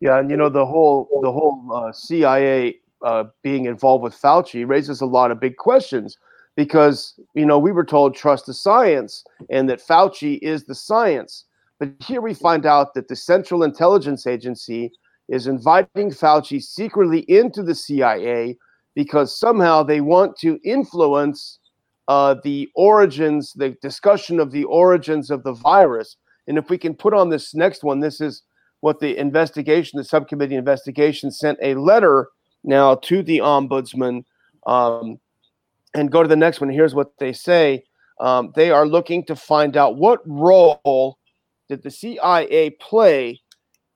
Yeah, 0.00 0.18
and 0.18 0.30
you 0.30 0.36
know 0.36 0.48
the 0.48 0.66
whole 0.66 1.08
the 1.22 1.30
whole 1.30 1.70
uh, 1.72 1.92
CIA 1.92 2.76
uh, 3.02 3.24
being 3.42 3.66
involved 3.66 4.02
with 4.02 4.14
Fauci 4.14 4.66
raises 4.66 5.00
a 5.00 5.06
lot 5.06 5.30
of 5.30 5.40
big 5.40 5.56
questions 5.56 6.16
because 6.56 7.20
you 7.34 7.44
know 7.44 7.58
we 7.58 7.72
were 7.72 7.84
told 7.84 8.14
trust 8.14 8.46
the 8.46 8.54
science 8.54 9.24
and 9.50 9.68
that 9.68 9.86
Fauci 9.86 10.38
is 10.40 10.64
the 10.64 10.74
science, 10.74 11.44
but 11.78 11.90
here 12.00 12.22
we 12.22 12.32
find 12.32 12.64
out 12.64 12.94
that 12.94 13.08
the 13.08 13.16
Central 13.16 13.62
Intelligence 13.62 14.26
Agency 14.26 14.92
is 15.28 15.46
inviting 15.46 16.10
Fauci 16.10 16.62
secretly 16.62 17.20
into 17.28 17.62
the 17.62 17.74
CIA 17.74 18.56
because 18.94 19.38
somehow 19.38 19.82
they 19.82 20.00
want 20.00 20.36
to 20.38 20.58
influence 20.64 21.58
uh, 22.08 22.34
the 22.42 22.68
origins, 22.74 23.52
the 23.54 23.70
discussion 23.82 24.40
of 24.40 24.50
the 24.50 24.64
origins 24.64 25.30
of 25.30 25.42
the 25.44 25.52
virus. 25.52 26.16
And 26.48 26.58
if 26.58 26.68
we 26.68 26.78
can 26.78 26.94
put 26.94 27.14
on 27.14 27.28
this 27.28 27.54
next 27.54 27.84
one, 27.84 28.00
this 28.00 28.20
is 28.20 28.42
what 28.80 28.98
the 28.98 29.16
investigation, 29.16 29.96
the 29.96 30.04
subcommittee 30.04 30.56
investigation, 30.56 31.30
sent 31.30 31.58
a 31.62 31.74
letter 31.74 32.28
now 32.64 32.96
to 32.96 33.22
the 33.22 33.38
ombudsman. 33.38 34.24
Um, 34.66 35.18
and 35.94 36.10
go 36.10 36.22
to 36.22 36.28
the 36.28 36.36
next 36.36 36.60
one. 36.60 36.70
Here's 36.70 36.94
what 36.94 37.16
they 37.18 37.32
say 37.32 37.84
um, 38.20 38.52
they 38.54 38.70
are 38.70 38.86
looking 38.86 39.24
to 39.26 39.36
find 39.36 39.76
out 39.76 39.96
what 39.96 40.20
role 40.26 41.18
did 41.68 41.82
the 41.82 41.90
CIA 41.90 42.70
play 42.70 43.40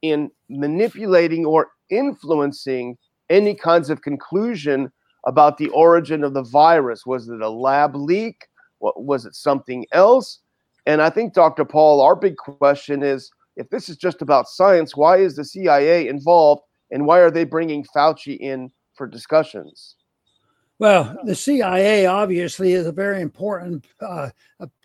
in 0.03 0.31
manipulating 0.49 1.45
or 1.45 1.69
influencing 1.91 2.97
any 3.31 3.55
kinds 3.55 3.91
of 3.91 4.03
conclusion 4.03 4.91
about 5.27 5.59
the 5.59 5.69
origin 5.71 6.23
of 6.25 6.35
the 6.35 6.43
virus. 6.43 7.07
Was 7.07 7.29
it 7.29 7.41
a 7.41 7.49
lab 7.49 7.97
leak? 7.97 8.47
What, 8.79 9.03
was 9.03 9.25
it 9.25 9.35
something 9.35 9.87
else? 9.93 10.41
And 10.87 11.01
I 11.01 11.11
think, 11.11 11.33
Dr. 11.33 11.65
Paul, 11.65 12.01
our 12.01 12.15
big 12.15 12.37
question 12.37 13.03
is 13.03 13.31
if 13.57 13.69
this 13.71 13.89
is 13.89 13.97
just 13.97 14.21
about 14.21 14.49
science, 14.49 14.97
why 14.97 15.19
is 15.19 15.37
the 15.37 15.45
CIA 15.45 16.09
involved 16.09 16.63
and 16.91 17.07
why 17.07 17.21
are 17.21 17.31
they 17.31 17.45
bringing 17.45 17.85
Fauci 17.97 18.37
in 18.39 18.71
for 18.95 19.07
discussions? 19.07 19.97
Well, 20.79 21.17
the 21.25 21.35
CIA 21.35 22.07
obviously 22.07 22.73
is 22.73 22.87
a 22.87 22.93
very 22.93 23.23
important 23.23 23.87
uh, 24.01 24.31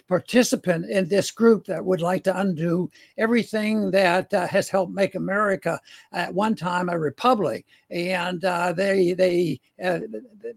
participant 0.10 0.90
in 0.90 1.08
this 1.08 1.30
group 1.30 1.66
that 1.68 1.86
would 1.86 2.02
like 2.02 2.24
to 2.24 2.38
undo 2.40 2.90
everything 3.20 3.92
that 3.92 4.34
uh, 4.34 4.48
has 4.48 4.68
helped 4.68 4.92
make 4.92 5.14
America 5.14 5.80
at 6.12 6.34
one 6.34 6.56
time 6.56 6.90
a 6.90 6.98
republic, 6.98 7.66
and 7.92 8.44
uh, 8.44 8.74
they 8.74 9.14
they 9.14 9.62
uh, 9.82 10.00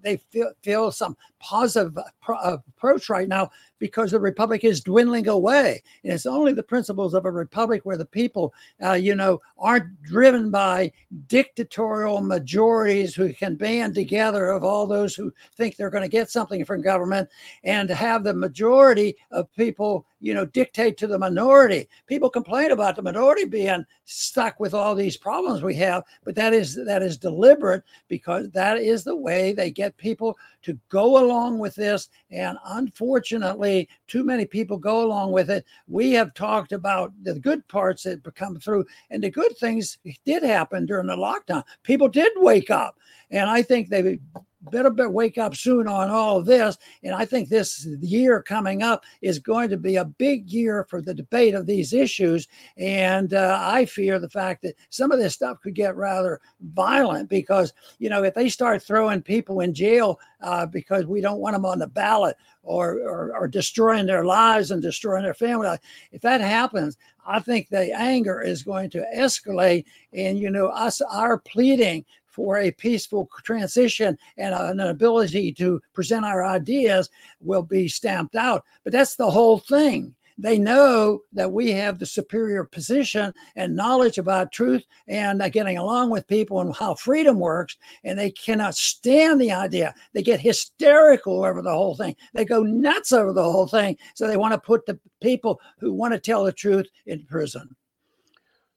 they 0.02 0.16
feel, 0.16 0.50
feel 0.62 0.90
some 0.90 1.16
positive 1.38 1.96
approach 2.28 3.10
right 3.10 3.28
now 3.28 3.50
because 3.82 4.12
the 4.12 4.20
republic 4.20 4.62
is 4.62 4.80
dwindling 4.80 5.26
away. 5.26 5.82
And 6.04 6.12
it's 6.12 6.24
only 6.24 6.52
the 6.52 6.62
principles 6.62 7.14
of 7.14 7.24
a 7.24 7.30
republic 7.32 7.80
where 7.84 7.96
the 7.96 8.04
people, 8.04 8.54
uh, 8.80 8.92
you 8.92 9.16
know, 9.16 9.40
aren't 9.58 10.00
driven 10.04 10.52
by 10.52 10.92
dictatorial 11.26 12.20
majorities 12.20 13.12
who 13.12 13.32
can 13.32 13.56
band 13.56 13.96
together 13.96 14.50
of 14.50 14.62
all 14.62 14.86
those 14.86 15.16
who 15.16 15.34
think 15.56 15.74
they're 15.74 15.90
going 15.90 16.04
to 16.04 16.08
get 16.08 16.30
something 16.30 16.64
from 16.64 16.80
government 16.80 17.28
and 17.64 17.90
have 17.90 18.22
the 18.22 18.32
majority 18.32 19.16
of 19.32 19.41
people 19.44 20.06
you 20.22 20.34
know, 20.34 20.46
dictate 20.46 20.96
to 20.96 21.08
the 21.08 21.18
minority. 21.18 21.88
People 22.06 22.30
complain 22.30 22.70
about 22.70 22.94
the 22.94 23.02
minority 23.02 23.44
being 23.44 23.84
stuck 24.04 24.60
with 24.60 24.72
all 24.72 24.94
these 24.94 25.16
problems 25.16 25.62
we 25.62 25.74
have, 25.74 26.04
but 26.22 26.36
that 26.36 26.54
is 26.54 26.76
that 26.76 27.02
is 27.02 27.18
deliberate 27.18 27.82
because 28.06 28.48
that 28.50 28.78
is 28.78 29.02
the 29.02 29.16
way 29.16 29.52
they 29.52 29.68
get 29.68 29.96
people 29.96 30.38
to 30.62 30.78
go 30.88 31.18
along 31.18 31.58
with 31.58 31.74
this. 31.74 32.08
And 32.30 32.56
unfortunately, 32.66 33.88
too 34.06 34.22
many 34.22 34.46
people 34.46 34.78
go 34.78 35.04
along 35.04 35.32
with 35.32 35.50
it. 35.50 35.66
We 35.88 36.12
have 36.12 36.34
talked 36.34 36.70
about 36.70 37.12
the 37.24 37.34
good 37.40 37.66
parts 37.66 38.04
that 38.04 38.22
come 38.36 38.60
through, 38.60 38.86
and 39.10 39.24
the 39.24 39.30
good 39.30 39.56
things 39.58 39.98
did 40.24 40.44
happen 40.44 40.86
during 40.86 41.08
the 41.08 41.16
lockdown. 41.16 41.64
People 41.82 42.08
did 42.08 42.32
wake 42.36 42.70
up, 42.70 42.96
and 43.32 43.50
I 43.50 43.62
think 43.62 43.88
they 43.88 44.20
better, 44.70 44.90
better 44.90 45.10
wake 45.10 45.38
up 45.38 45.56
soon 45.56 45.88
on 45.88 46.10
all 46.10 46.38
of 46.38 46.46
this. 46.46 46.78
And 47.02 47.14
I 47.14 47.24
think 47.24 47.48
this 47.48 47.86
year 48.00 48.42
coming 48.42 48.82
up 48.82 49.04
is 49.20 49.38
going 49.38 49.70
to 49.70 49.76
be 49.76 49.96
a 49.96 50.04
big 50.04 50.48
year 50.50 50.84
for 50.88 51.00
the 51.00 51.14
debate 51.14 51.54
of 51.54 51.66
these 51.66 51.92
issues. 51.92 52.48
And 52.76 53.34
uh, 53.34 53.58
I 53.60 53.84
fear 53.84 54.18
the 54.18 54.30
fact 54.30 54.62
that 54.62 54.76
some 54.90 55.10
of 55.10 55.18
this 55.18 55.34
stuff 55.34 55.60
could 55.60 55.74
get 55.74 55.96
rather 55.96 56.40
violent 56.60 57.28
because, 57.28 57.72
you 57.98 58.08
know, 58.08 58.22
if 58.22 58.34
they 58.34 58.48
start 58.48 58.82
throwing 58.82 59.22
people 59.22 59.60
in 59.60 59.74
jail 59.74 60.18
uh, 60.40 60.66
because 60.66 61.06
we 61.06 61.20
don't 61.20 61.40
want 61.40 61.54
them 61.54 61.64
on 61.64 61.78
the 61.78 61.86
ballot 61.86 62.36
or, 62.62 63.00
or, 63.00 63.36
or 63.36 63.48
destroying 63.48 64.06
their 64.06 64.24
lives 64.24 64.70
and 64.70 64.82
destroying 64.82 65.24
their 65.24 65.34
family, 65.34 65.76
if 66.12 66.20
that 66.22 66.40
happens, 66.40 66.96
I 67.24 67.38
think 67.40 67.68
the 67.68 67.92
anger 67.96 68.40
is 68.40 68.62
going 68.62 68.90
to 68.90 69.06
escalate. 69.14 69.84
And, 70.12 70.38
you 70.38 70.50
know, 70.50 70.66
us, 70.66 71.00
our 71.00 71.38
pleading 71.38 72.04
for 72.32 72.58
a 72.58 72.70
peaceful 72.72 73.28
transition 73.44 74.18
and 74.36 74.54
an 74.54 74.80
ability 74.80 75.52
to 75.52 75.80
present 75.92 76.24
our 76.24 76.44
ideas 76.44 77.10
will 77.40 77.62
be 77.62 77.86
stamped 77.86 78.34
out. 78.34 78.64
But 78.84 78.92
that's 78.92 79.16
the 79.16 79.30
whole 79.30 79.58
thing. 79.58 80.14
They 80.38 80.58
know 80.58 81.20
that 81.34 81.52
we 81.52 81.70
have 81.72 81.98
the 81.98 82.06
superior 82.06 82.64
position 82.64 83.34
and 83.54 83.76
knowledge 83.76 84.18
about 84.18 84.50
truth 84.50 84.82
and 85.06 85.42
uh, 85.42 85.48
getting 85.50 85.76
along 85.76 86.10
with 86.10 86.26
people 86.26 86.60
and 86.60 86.74
how 86.74 86.94
freedom 86.94 87.38
works, 87.38 87.76
and 88.02 88.18
they 88.18 88.30
cannot 88.30 88.74
stand 88.74 89.40
the 89.40 89.52
idea. 89.52 89.94
They 90.14 90.22
get 90.22 90.40
hysterical 90.40 91.44
over 91.44 91.60
the 91.60 91.70
whole 91.70 91.94
thing. 91.94 92.16
They 92.32 92.46
go 92.46 92.62
nuts 92.62 93.12
over 93.12 93.32
the 93.32 93.42
whole 93.42 93.66
thing. 93.66 93.98
So 94.14 94.26
they 94.26 94.38
want 94.38 94.54
to 94.54 94.58
put 94.58 94.86
the 94.86 94.98
people 95.20 95.60
who 95.78 95.92
want 95.92 96.14
to 96.14 96.18
tell 96.18 96.44
the 96.44 96.52
truth 96.52 96.86
in 97.06 97.24
prison. 97.24 97.76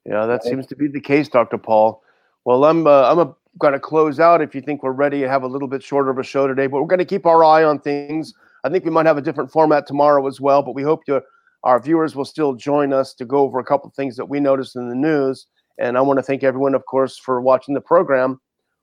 Yeah, 0.05 0.25
that 0.27 0.43
seems 0.43 0.67
to 0.67 0.75
be 0.75 0.87
the 0.87 1.01
case, 1.01 1.29
Dr. 1.29 1.57
Paul. 1.57 2.03
Well, 2.43 2.63
I'm 2.65 2.85
uh, 2.85 3.09
I'm 3.09 3.19
a 3.19 3.35
going 3.59 3.73
to 3.73 3.79
close 3.79 4.19
out 4.19 4.41
if 4.41 4.53
you 4.53 4.61
think 4.61 4.83
we're 4.83 4.91
ready 4.91 5.21
to 5.21 5.29
have 5.29 5.43
a 5.43 5.47
little 5.47 5.67
bit 5.67 5.81
shorter 5.81 6.09
of 6.09 6.17
a 6.17 6.23
show 6.23 6.47
today, 6.47 6.67
but 6.67 6.81
we're 6.81 6.87
going 6.87 6.99
to 6.99 7.05
keep 7.05 7.25
our 7.25 7.43
eye 7.43 7.63
on 7.63 7.79
things. 7.79 8.33
I 8.63 8.69
think 8.69 8.83
we 8.83 8.91
might 8.91 9.05
have 9.05 9.17
a 9.17 9.21
different 9.21 9.51
format 9.51 9.87
tomorrow 9.87 10.25
as 10.27 10.41
well, 10.41 10.61
but 10.61 10.75
we 10.75 10.83
hope 10.83 11.03
you, 11.07 11.21
our 11.63 11.79
viewers 11.79 12.15
will 12.15 12.25
still 12.25 12.53
join 12.53 12.93
us 12.93 13.13
to 13.15 13.25
go 13.25 13.39
over 13.39 13.59
a 13.59 13.63
couple 13.63 13.87
of 13.87 13.95
things 13.95 14.15
that 14.17 14.25
we 14.25 14.39
noticed 14.39 14.75
in 14.75 14.89
the 14.89 14.95
news. 14.95 15.47
And 15.79 15.97
I 15.97 16.01
want 16.01 16.17
to 16.19 16.23
thank 16.23 16.43
everyone, 16.43 16.75
of 16.75 16.85
course, 16.85 17.17
for 17.17 17.41
watching 17.41 17.73
the 17.73 17.81
program. 17.81 18.39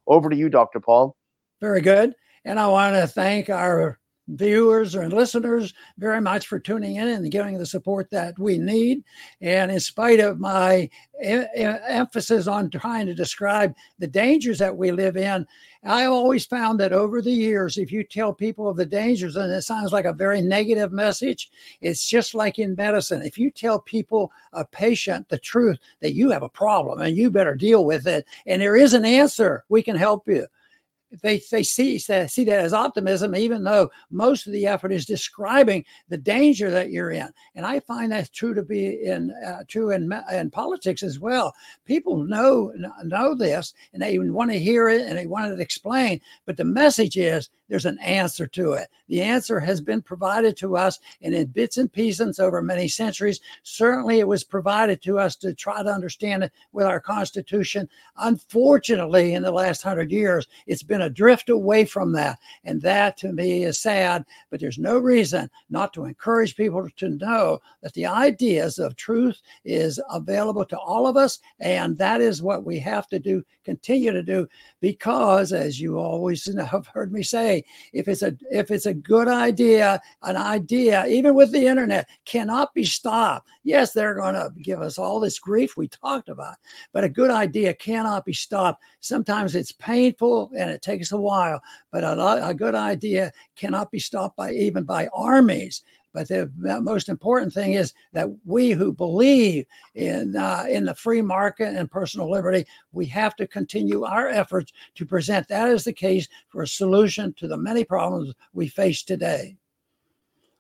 Over 0.07 0.29
to 0.31 0.37
you, 0.37 0.49
Dr. 0.49 0.81
Paul. 0.81 1.17
Very 1.61 1.81
good. 1.81 2.15
And 2.45 2.59
I 2.59 2.67
want 2.67 2.97
to 2.97 3.07
thank 3.07 3.51
our 3.51 3.99
viewers 4.29 4.95
and 4.95 5.13
listeners 5.13 5.75
very 5.99 6.21
much 6.21 6.47
for 6.47 6.59
tuning 6.59 6.97
in 6.97 7.09
and 7.09 7.31
giving 7.31 7.59
the 7.59 7.67
support 7.67 8.11
that 8.11 8.39
we 8.39 8.59
need. 8.59 9.03
And 9.41 9.71
in 9.71 9.81
spite 9.81 10.21
of 10.21 10.39
my 10.39 10.89
e- 11.23 11.45
emphasis 11.57 12.47
on 12.47 12.71
trying 12.71 13.07
to 13.07 13.15
describe 13.15 13.75
the 13.99 14.07
dangers 14.07 14.59
that 14.59 14.77
we 14.77 14.93
live 14.93 15.17
in, 15.17 15.47
I 15.85 16.05
always 16.05 16.47
found 16.47 16.79
that 16.79 16.93
over 16.93 17.21
the 17.21 17.33
years, 17.33 17.77
if 17.77 17.91
you 17.91 18.05
tell 18.05 18.33
people 18.33 18.69
of 18.69 18.77
the 18.77 18.87
dangers, 18.87 19.35
and 19.35 19.53
it 19.53 19.63
sounds 19.63 19.93
like 19.93 20.05
a 20.05 20.13
very 20.13 20.41
negative 20.41 20.93
message, 20.93 21.51
it's 21.81 22.09
just 22.09 22.35
like 22.35 22.61
in 22.61 22.77
medicine. 22.77 23.23
If 23.23 23.37
you 23.37 23.51
tell 23.51 23.81
people, 23.81 24.31
a 24.53 24.65
patient, 24.65 25.29
the 25.29 25.39
truth 25.39 25.79
that 26.01 26.15
you 26.15 26.31
have 26.31 26.45
a 26.45 26.49
problem 26.49 27.01
and 27.01 27.17
you 27.17 27.31
better 27.31 27.57
deal 27.57 27.85
with 27.85 28.07
it, 28.07 28.27
and 28.47 28.63
there 28.63 28.77
is 28.77 28.95
an 28.95 29.05
answer, 29.05 29.65
we 29.69 29.83
can 29.83 29.97
help 29.97 30.29
you 30.29 30.47
they 31.21 31.43
they 31.51 31.63
see 31.63 31.99
see 31.99 32.45
that 32.45 32.61
as 32.61 32.73
optimism, 32.73 33.35
even 33.35 33.63
though 33.63 33.91
most 34.11 34.47
of 34.47 34.53
the 34.53 34.67
effort 34.67 34.93
is 34.93 35.05
describing 35.05 35.85
the 36.09 36.17
danger 36.17 36.71
that 36.71 36.91
you're 36.91 37.11
in. 37.11 37.29
And 37.55 37.67
I 37.67 37.81
find 37.81 38.13
that 38.13 38.33
true 38.33 38.55
to 38.55 38.63
be 38.63 39.05
in 39.05 39.31
uh, 39.31 39.65
true 39.69 39.91
in 39.91 40.11
in 40.33 40.51
politics 40.51 41.03
as 41.03 41.19
well. 41.19 41.53
People 41.85 42.17
know 42.17 42.73
know 43.05 43.35
this, 43.35 43.75
and 43.93 44.03
they 44.03 44.19
want 44.19 44.51
to 44.51 44.59
hear 44.59 44.89
it, 44.89 45.03
and 45.03 45.19
they 45.19 45.27
want 45.27 45.53
it 45.53 45.61
explained. 45.61 46.21
But 46.47 46.57
the 46.57 46.65
message 46.65 47.17
is 47.17 47.51
there's 47.73 47.87
an 47.87 47.99
answer 48.01 48.47
to 48.47 48.75
it. 48.75 48.91
The 49.09 49.23
answer 49.23 49.59
has 49.59 49.81
been 49.81 50.03
provided 50.03 50.59
to 50.59 50.77
us, 50.77 51.01
and 51.23 51.35
in 51.35 51.47
bits 51.47 51.79
and 51.79 51.91
pieces 51.91 52.39
over 52.39 52.61
many 52.61 52.87
centuries. 52.87 53.41
Certainly, 53.63 54.19
it 54.19 54.29
was 54.29 54.45
provided 54.45 55.01
to 55.03 55.19
us 55.19 55.37
to 55.37 55.55
try 55.55 55.83
to 55.83 55.89
understand 55.89 56.45
it 56.45 56.53
with 56.73 56.85
our 56.85 57.01
Constitution. 57.01 57.89
Unfortunately, 58.19 59.33
in 59.33 59.43
the 59.43 59.51
last 59.51 59.83
hundred 59.83 60.13
years, 60.13 60.47
it's 60.67 60.83
been 60.83 61.01
a 61.01 61.09
drift 61.09 61.49
away 61.49 61.87
from 61.87 62.13
that. 62.13 62.39
And 62.65 62.83
that 62.83 63.17
to 63.19 63.33
me 63.33 63.65
is 63.65 63.79
sad, 63.79 64.27
but 64.51 64.61
there's 64.61 64.79
no 64.79 64.99
reason 64.99 65.49
not 65.71 65.95
to 65.95 66.05
encourage 66.05 66.57
people 66.57 66.87
to 66.95 67.09
know 67.09 67.63
that 67.83 67.95
the 67.95 68.05
ideas 68.05 68.79
of 68.79 68.97
truth 68.97 69.41
is 69.65 69.99
available 70.11 70.67
to 70.67 70.79
all 70.79 71.07
of 71.07 71.17
us. 71.17 71.39
And 71.59 71.97
that 71.97 72.21
is 72.21 72.43
what 72.43 72.65
we 72.65 72.79
have 72.81 73.09
to 73.09 73.19
do, 73.19 73.43
continue 73.65 74.13
to 74.13 74.23
do, 74.23 74.47
because 74.81 75.55
as 75.55 75.81
you 75.81 75.99
always 75.99 76.47
have 76.71 76.87
heard 76.89 77.15
me 77.15 77.23
say, 77.23 77.62
if 77.93 78.09
it's 78.09 78.23
a 78.23 78.37
if 78.51 78.71
it's 78.71 78.87
a 78.87 78.95
good 78.95 79.29
idea, 79.29 80.01
an 80.23 80.37
idea, 80.37 81.07
even 81.07 81.35
with 81.35 81.53
the 81.53 81.67
internet, 81.67 82.09
cannot 82.25 82.75
be 82.75 82.85
stopped. 82.85 83.49
Yes, 83.65 83.93
they're 83.93 84.15
going 84.15 84.35
to 84.35 84.51
give 84.61 84.81
us 84.81 84.99
all 84.99 85.21
this 85.21 85.39
grief 85.39 85.77
we 85.77 85.89
talked 85.89 86.29
about, 86.29 86.57
but 86.93 87.05
a 87.05 87.09
good 87.09 87.31
idea 87.31 87.75
cannot 87.75 88.25
be 88.25 88.33
stopped. 88.33 88.83
Sometimes 89.01 89.55
it's 89.55 89.73
painful 89.73 90.51
and 90.57 90.71
it 90.71 90.83
takes 90.83 91.13
a 91.13 91.17
while, 91.17 91.61
but 91.91 92.05
a, 92.05 92.49
a 92.49 92.55
good 92.55 92.75
idea 92.75 93.33
cannot 93.57 93.91
be 93.91 93.99
stopped 93.99 94.37
by 94.37 94.53
even 94.53 94.85
by 94.85 95.09
armies. 95.15 95.83
But 96.13 96.29
the 96.29 96.51
most 96.83 97.09
important 97.09 97.53
thing 97.53 97.73
is 97.73 97.95
that 98.13 98.29
we 98.45 98.73
who 98.73 98.93
believe 98.93 99.65
in 99.95 100.37
uh, 100.37 100.67
in 100.69 100.85
the 100.85 100.95
free 100.95 101.23
market 101.23 101.75
and 101.75 101.91
personal 101.91 102.31
liberty, 102.31 102.67
we 102.93 103.07
have 103.07 103.35
to 103.37 103.47
continue 103.47 104.05
our 104.05 104.29
efforts 104.29 104.73
to 104.97 105.07
present 105.07 105.49
that 105.49 105.69
as 105.69 105.85
the 105.85 105.93
case 105.93 106.29
for 106.49 106.63
a 106.63 106.69
solution 106.69 107.33
to 107.35 107.49
the 107.49 107.57
many 107.57 107.85
problems 107.85 108.35
we 108.53 108.69
face 108.69 109.03
today. 109.03 109.57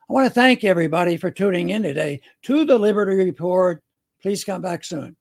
I 0.09 0.12
want 0.12 0.27
to 0.27 0.35
thank 0.35 0.65
everybody 0.65 1.17
for 1.17 1.31
tuning 1.31 1.71
in 1.71 1.83
today 1.83 2.21
to 2.43 2.65
the 2.65 2.79
Liberty 2.79 3.17
Report. 3.17 3.83
Please 4.23 4.45
come 4.45 4.62
back 4.62 4.85
soon. 4.85 5.17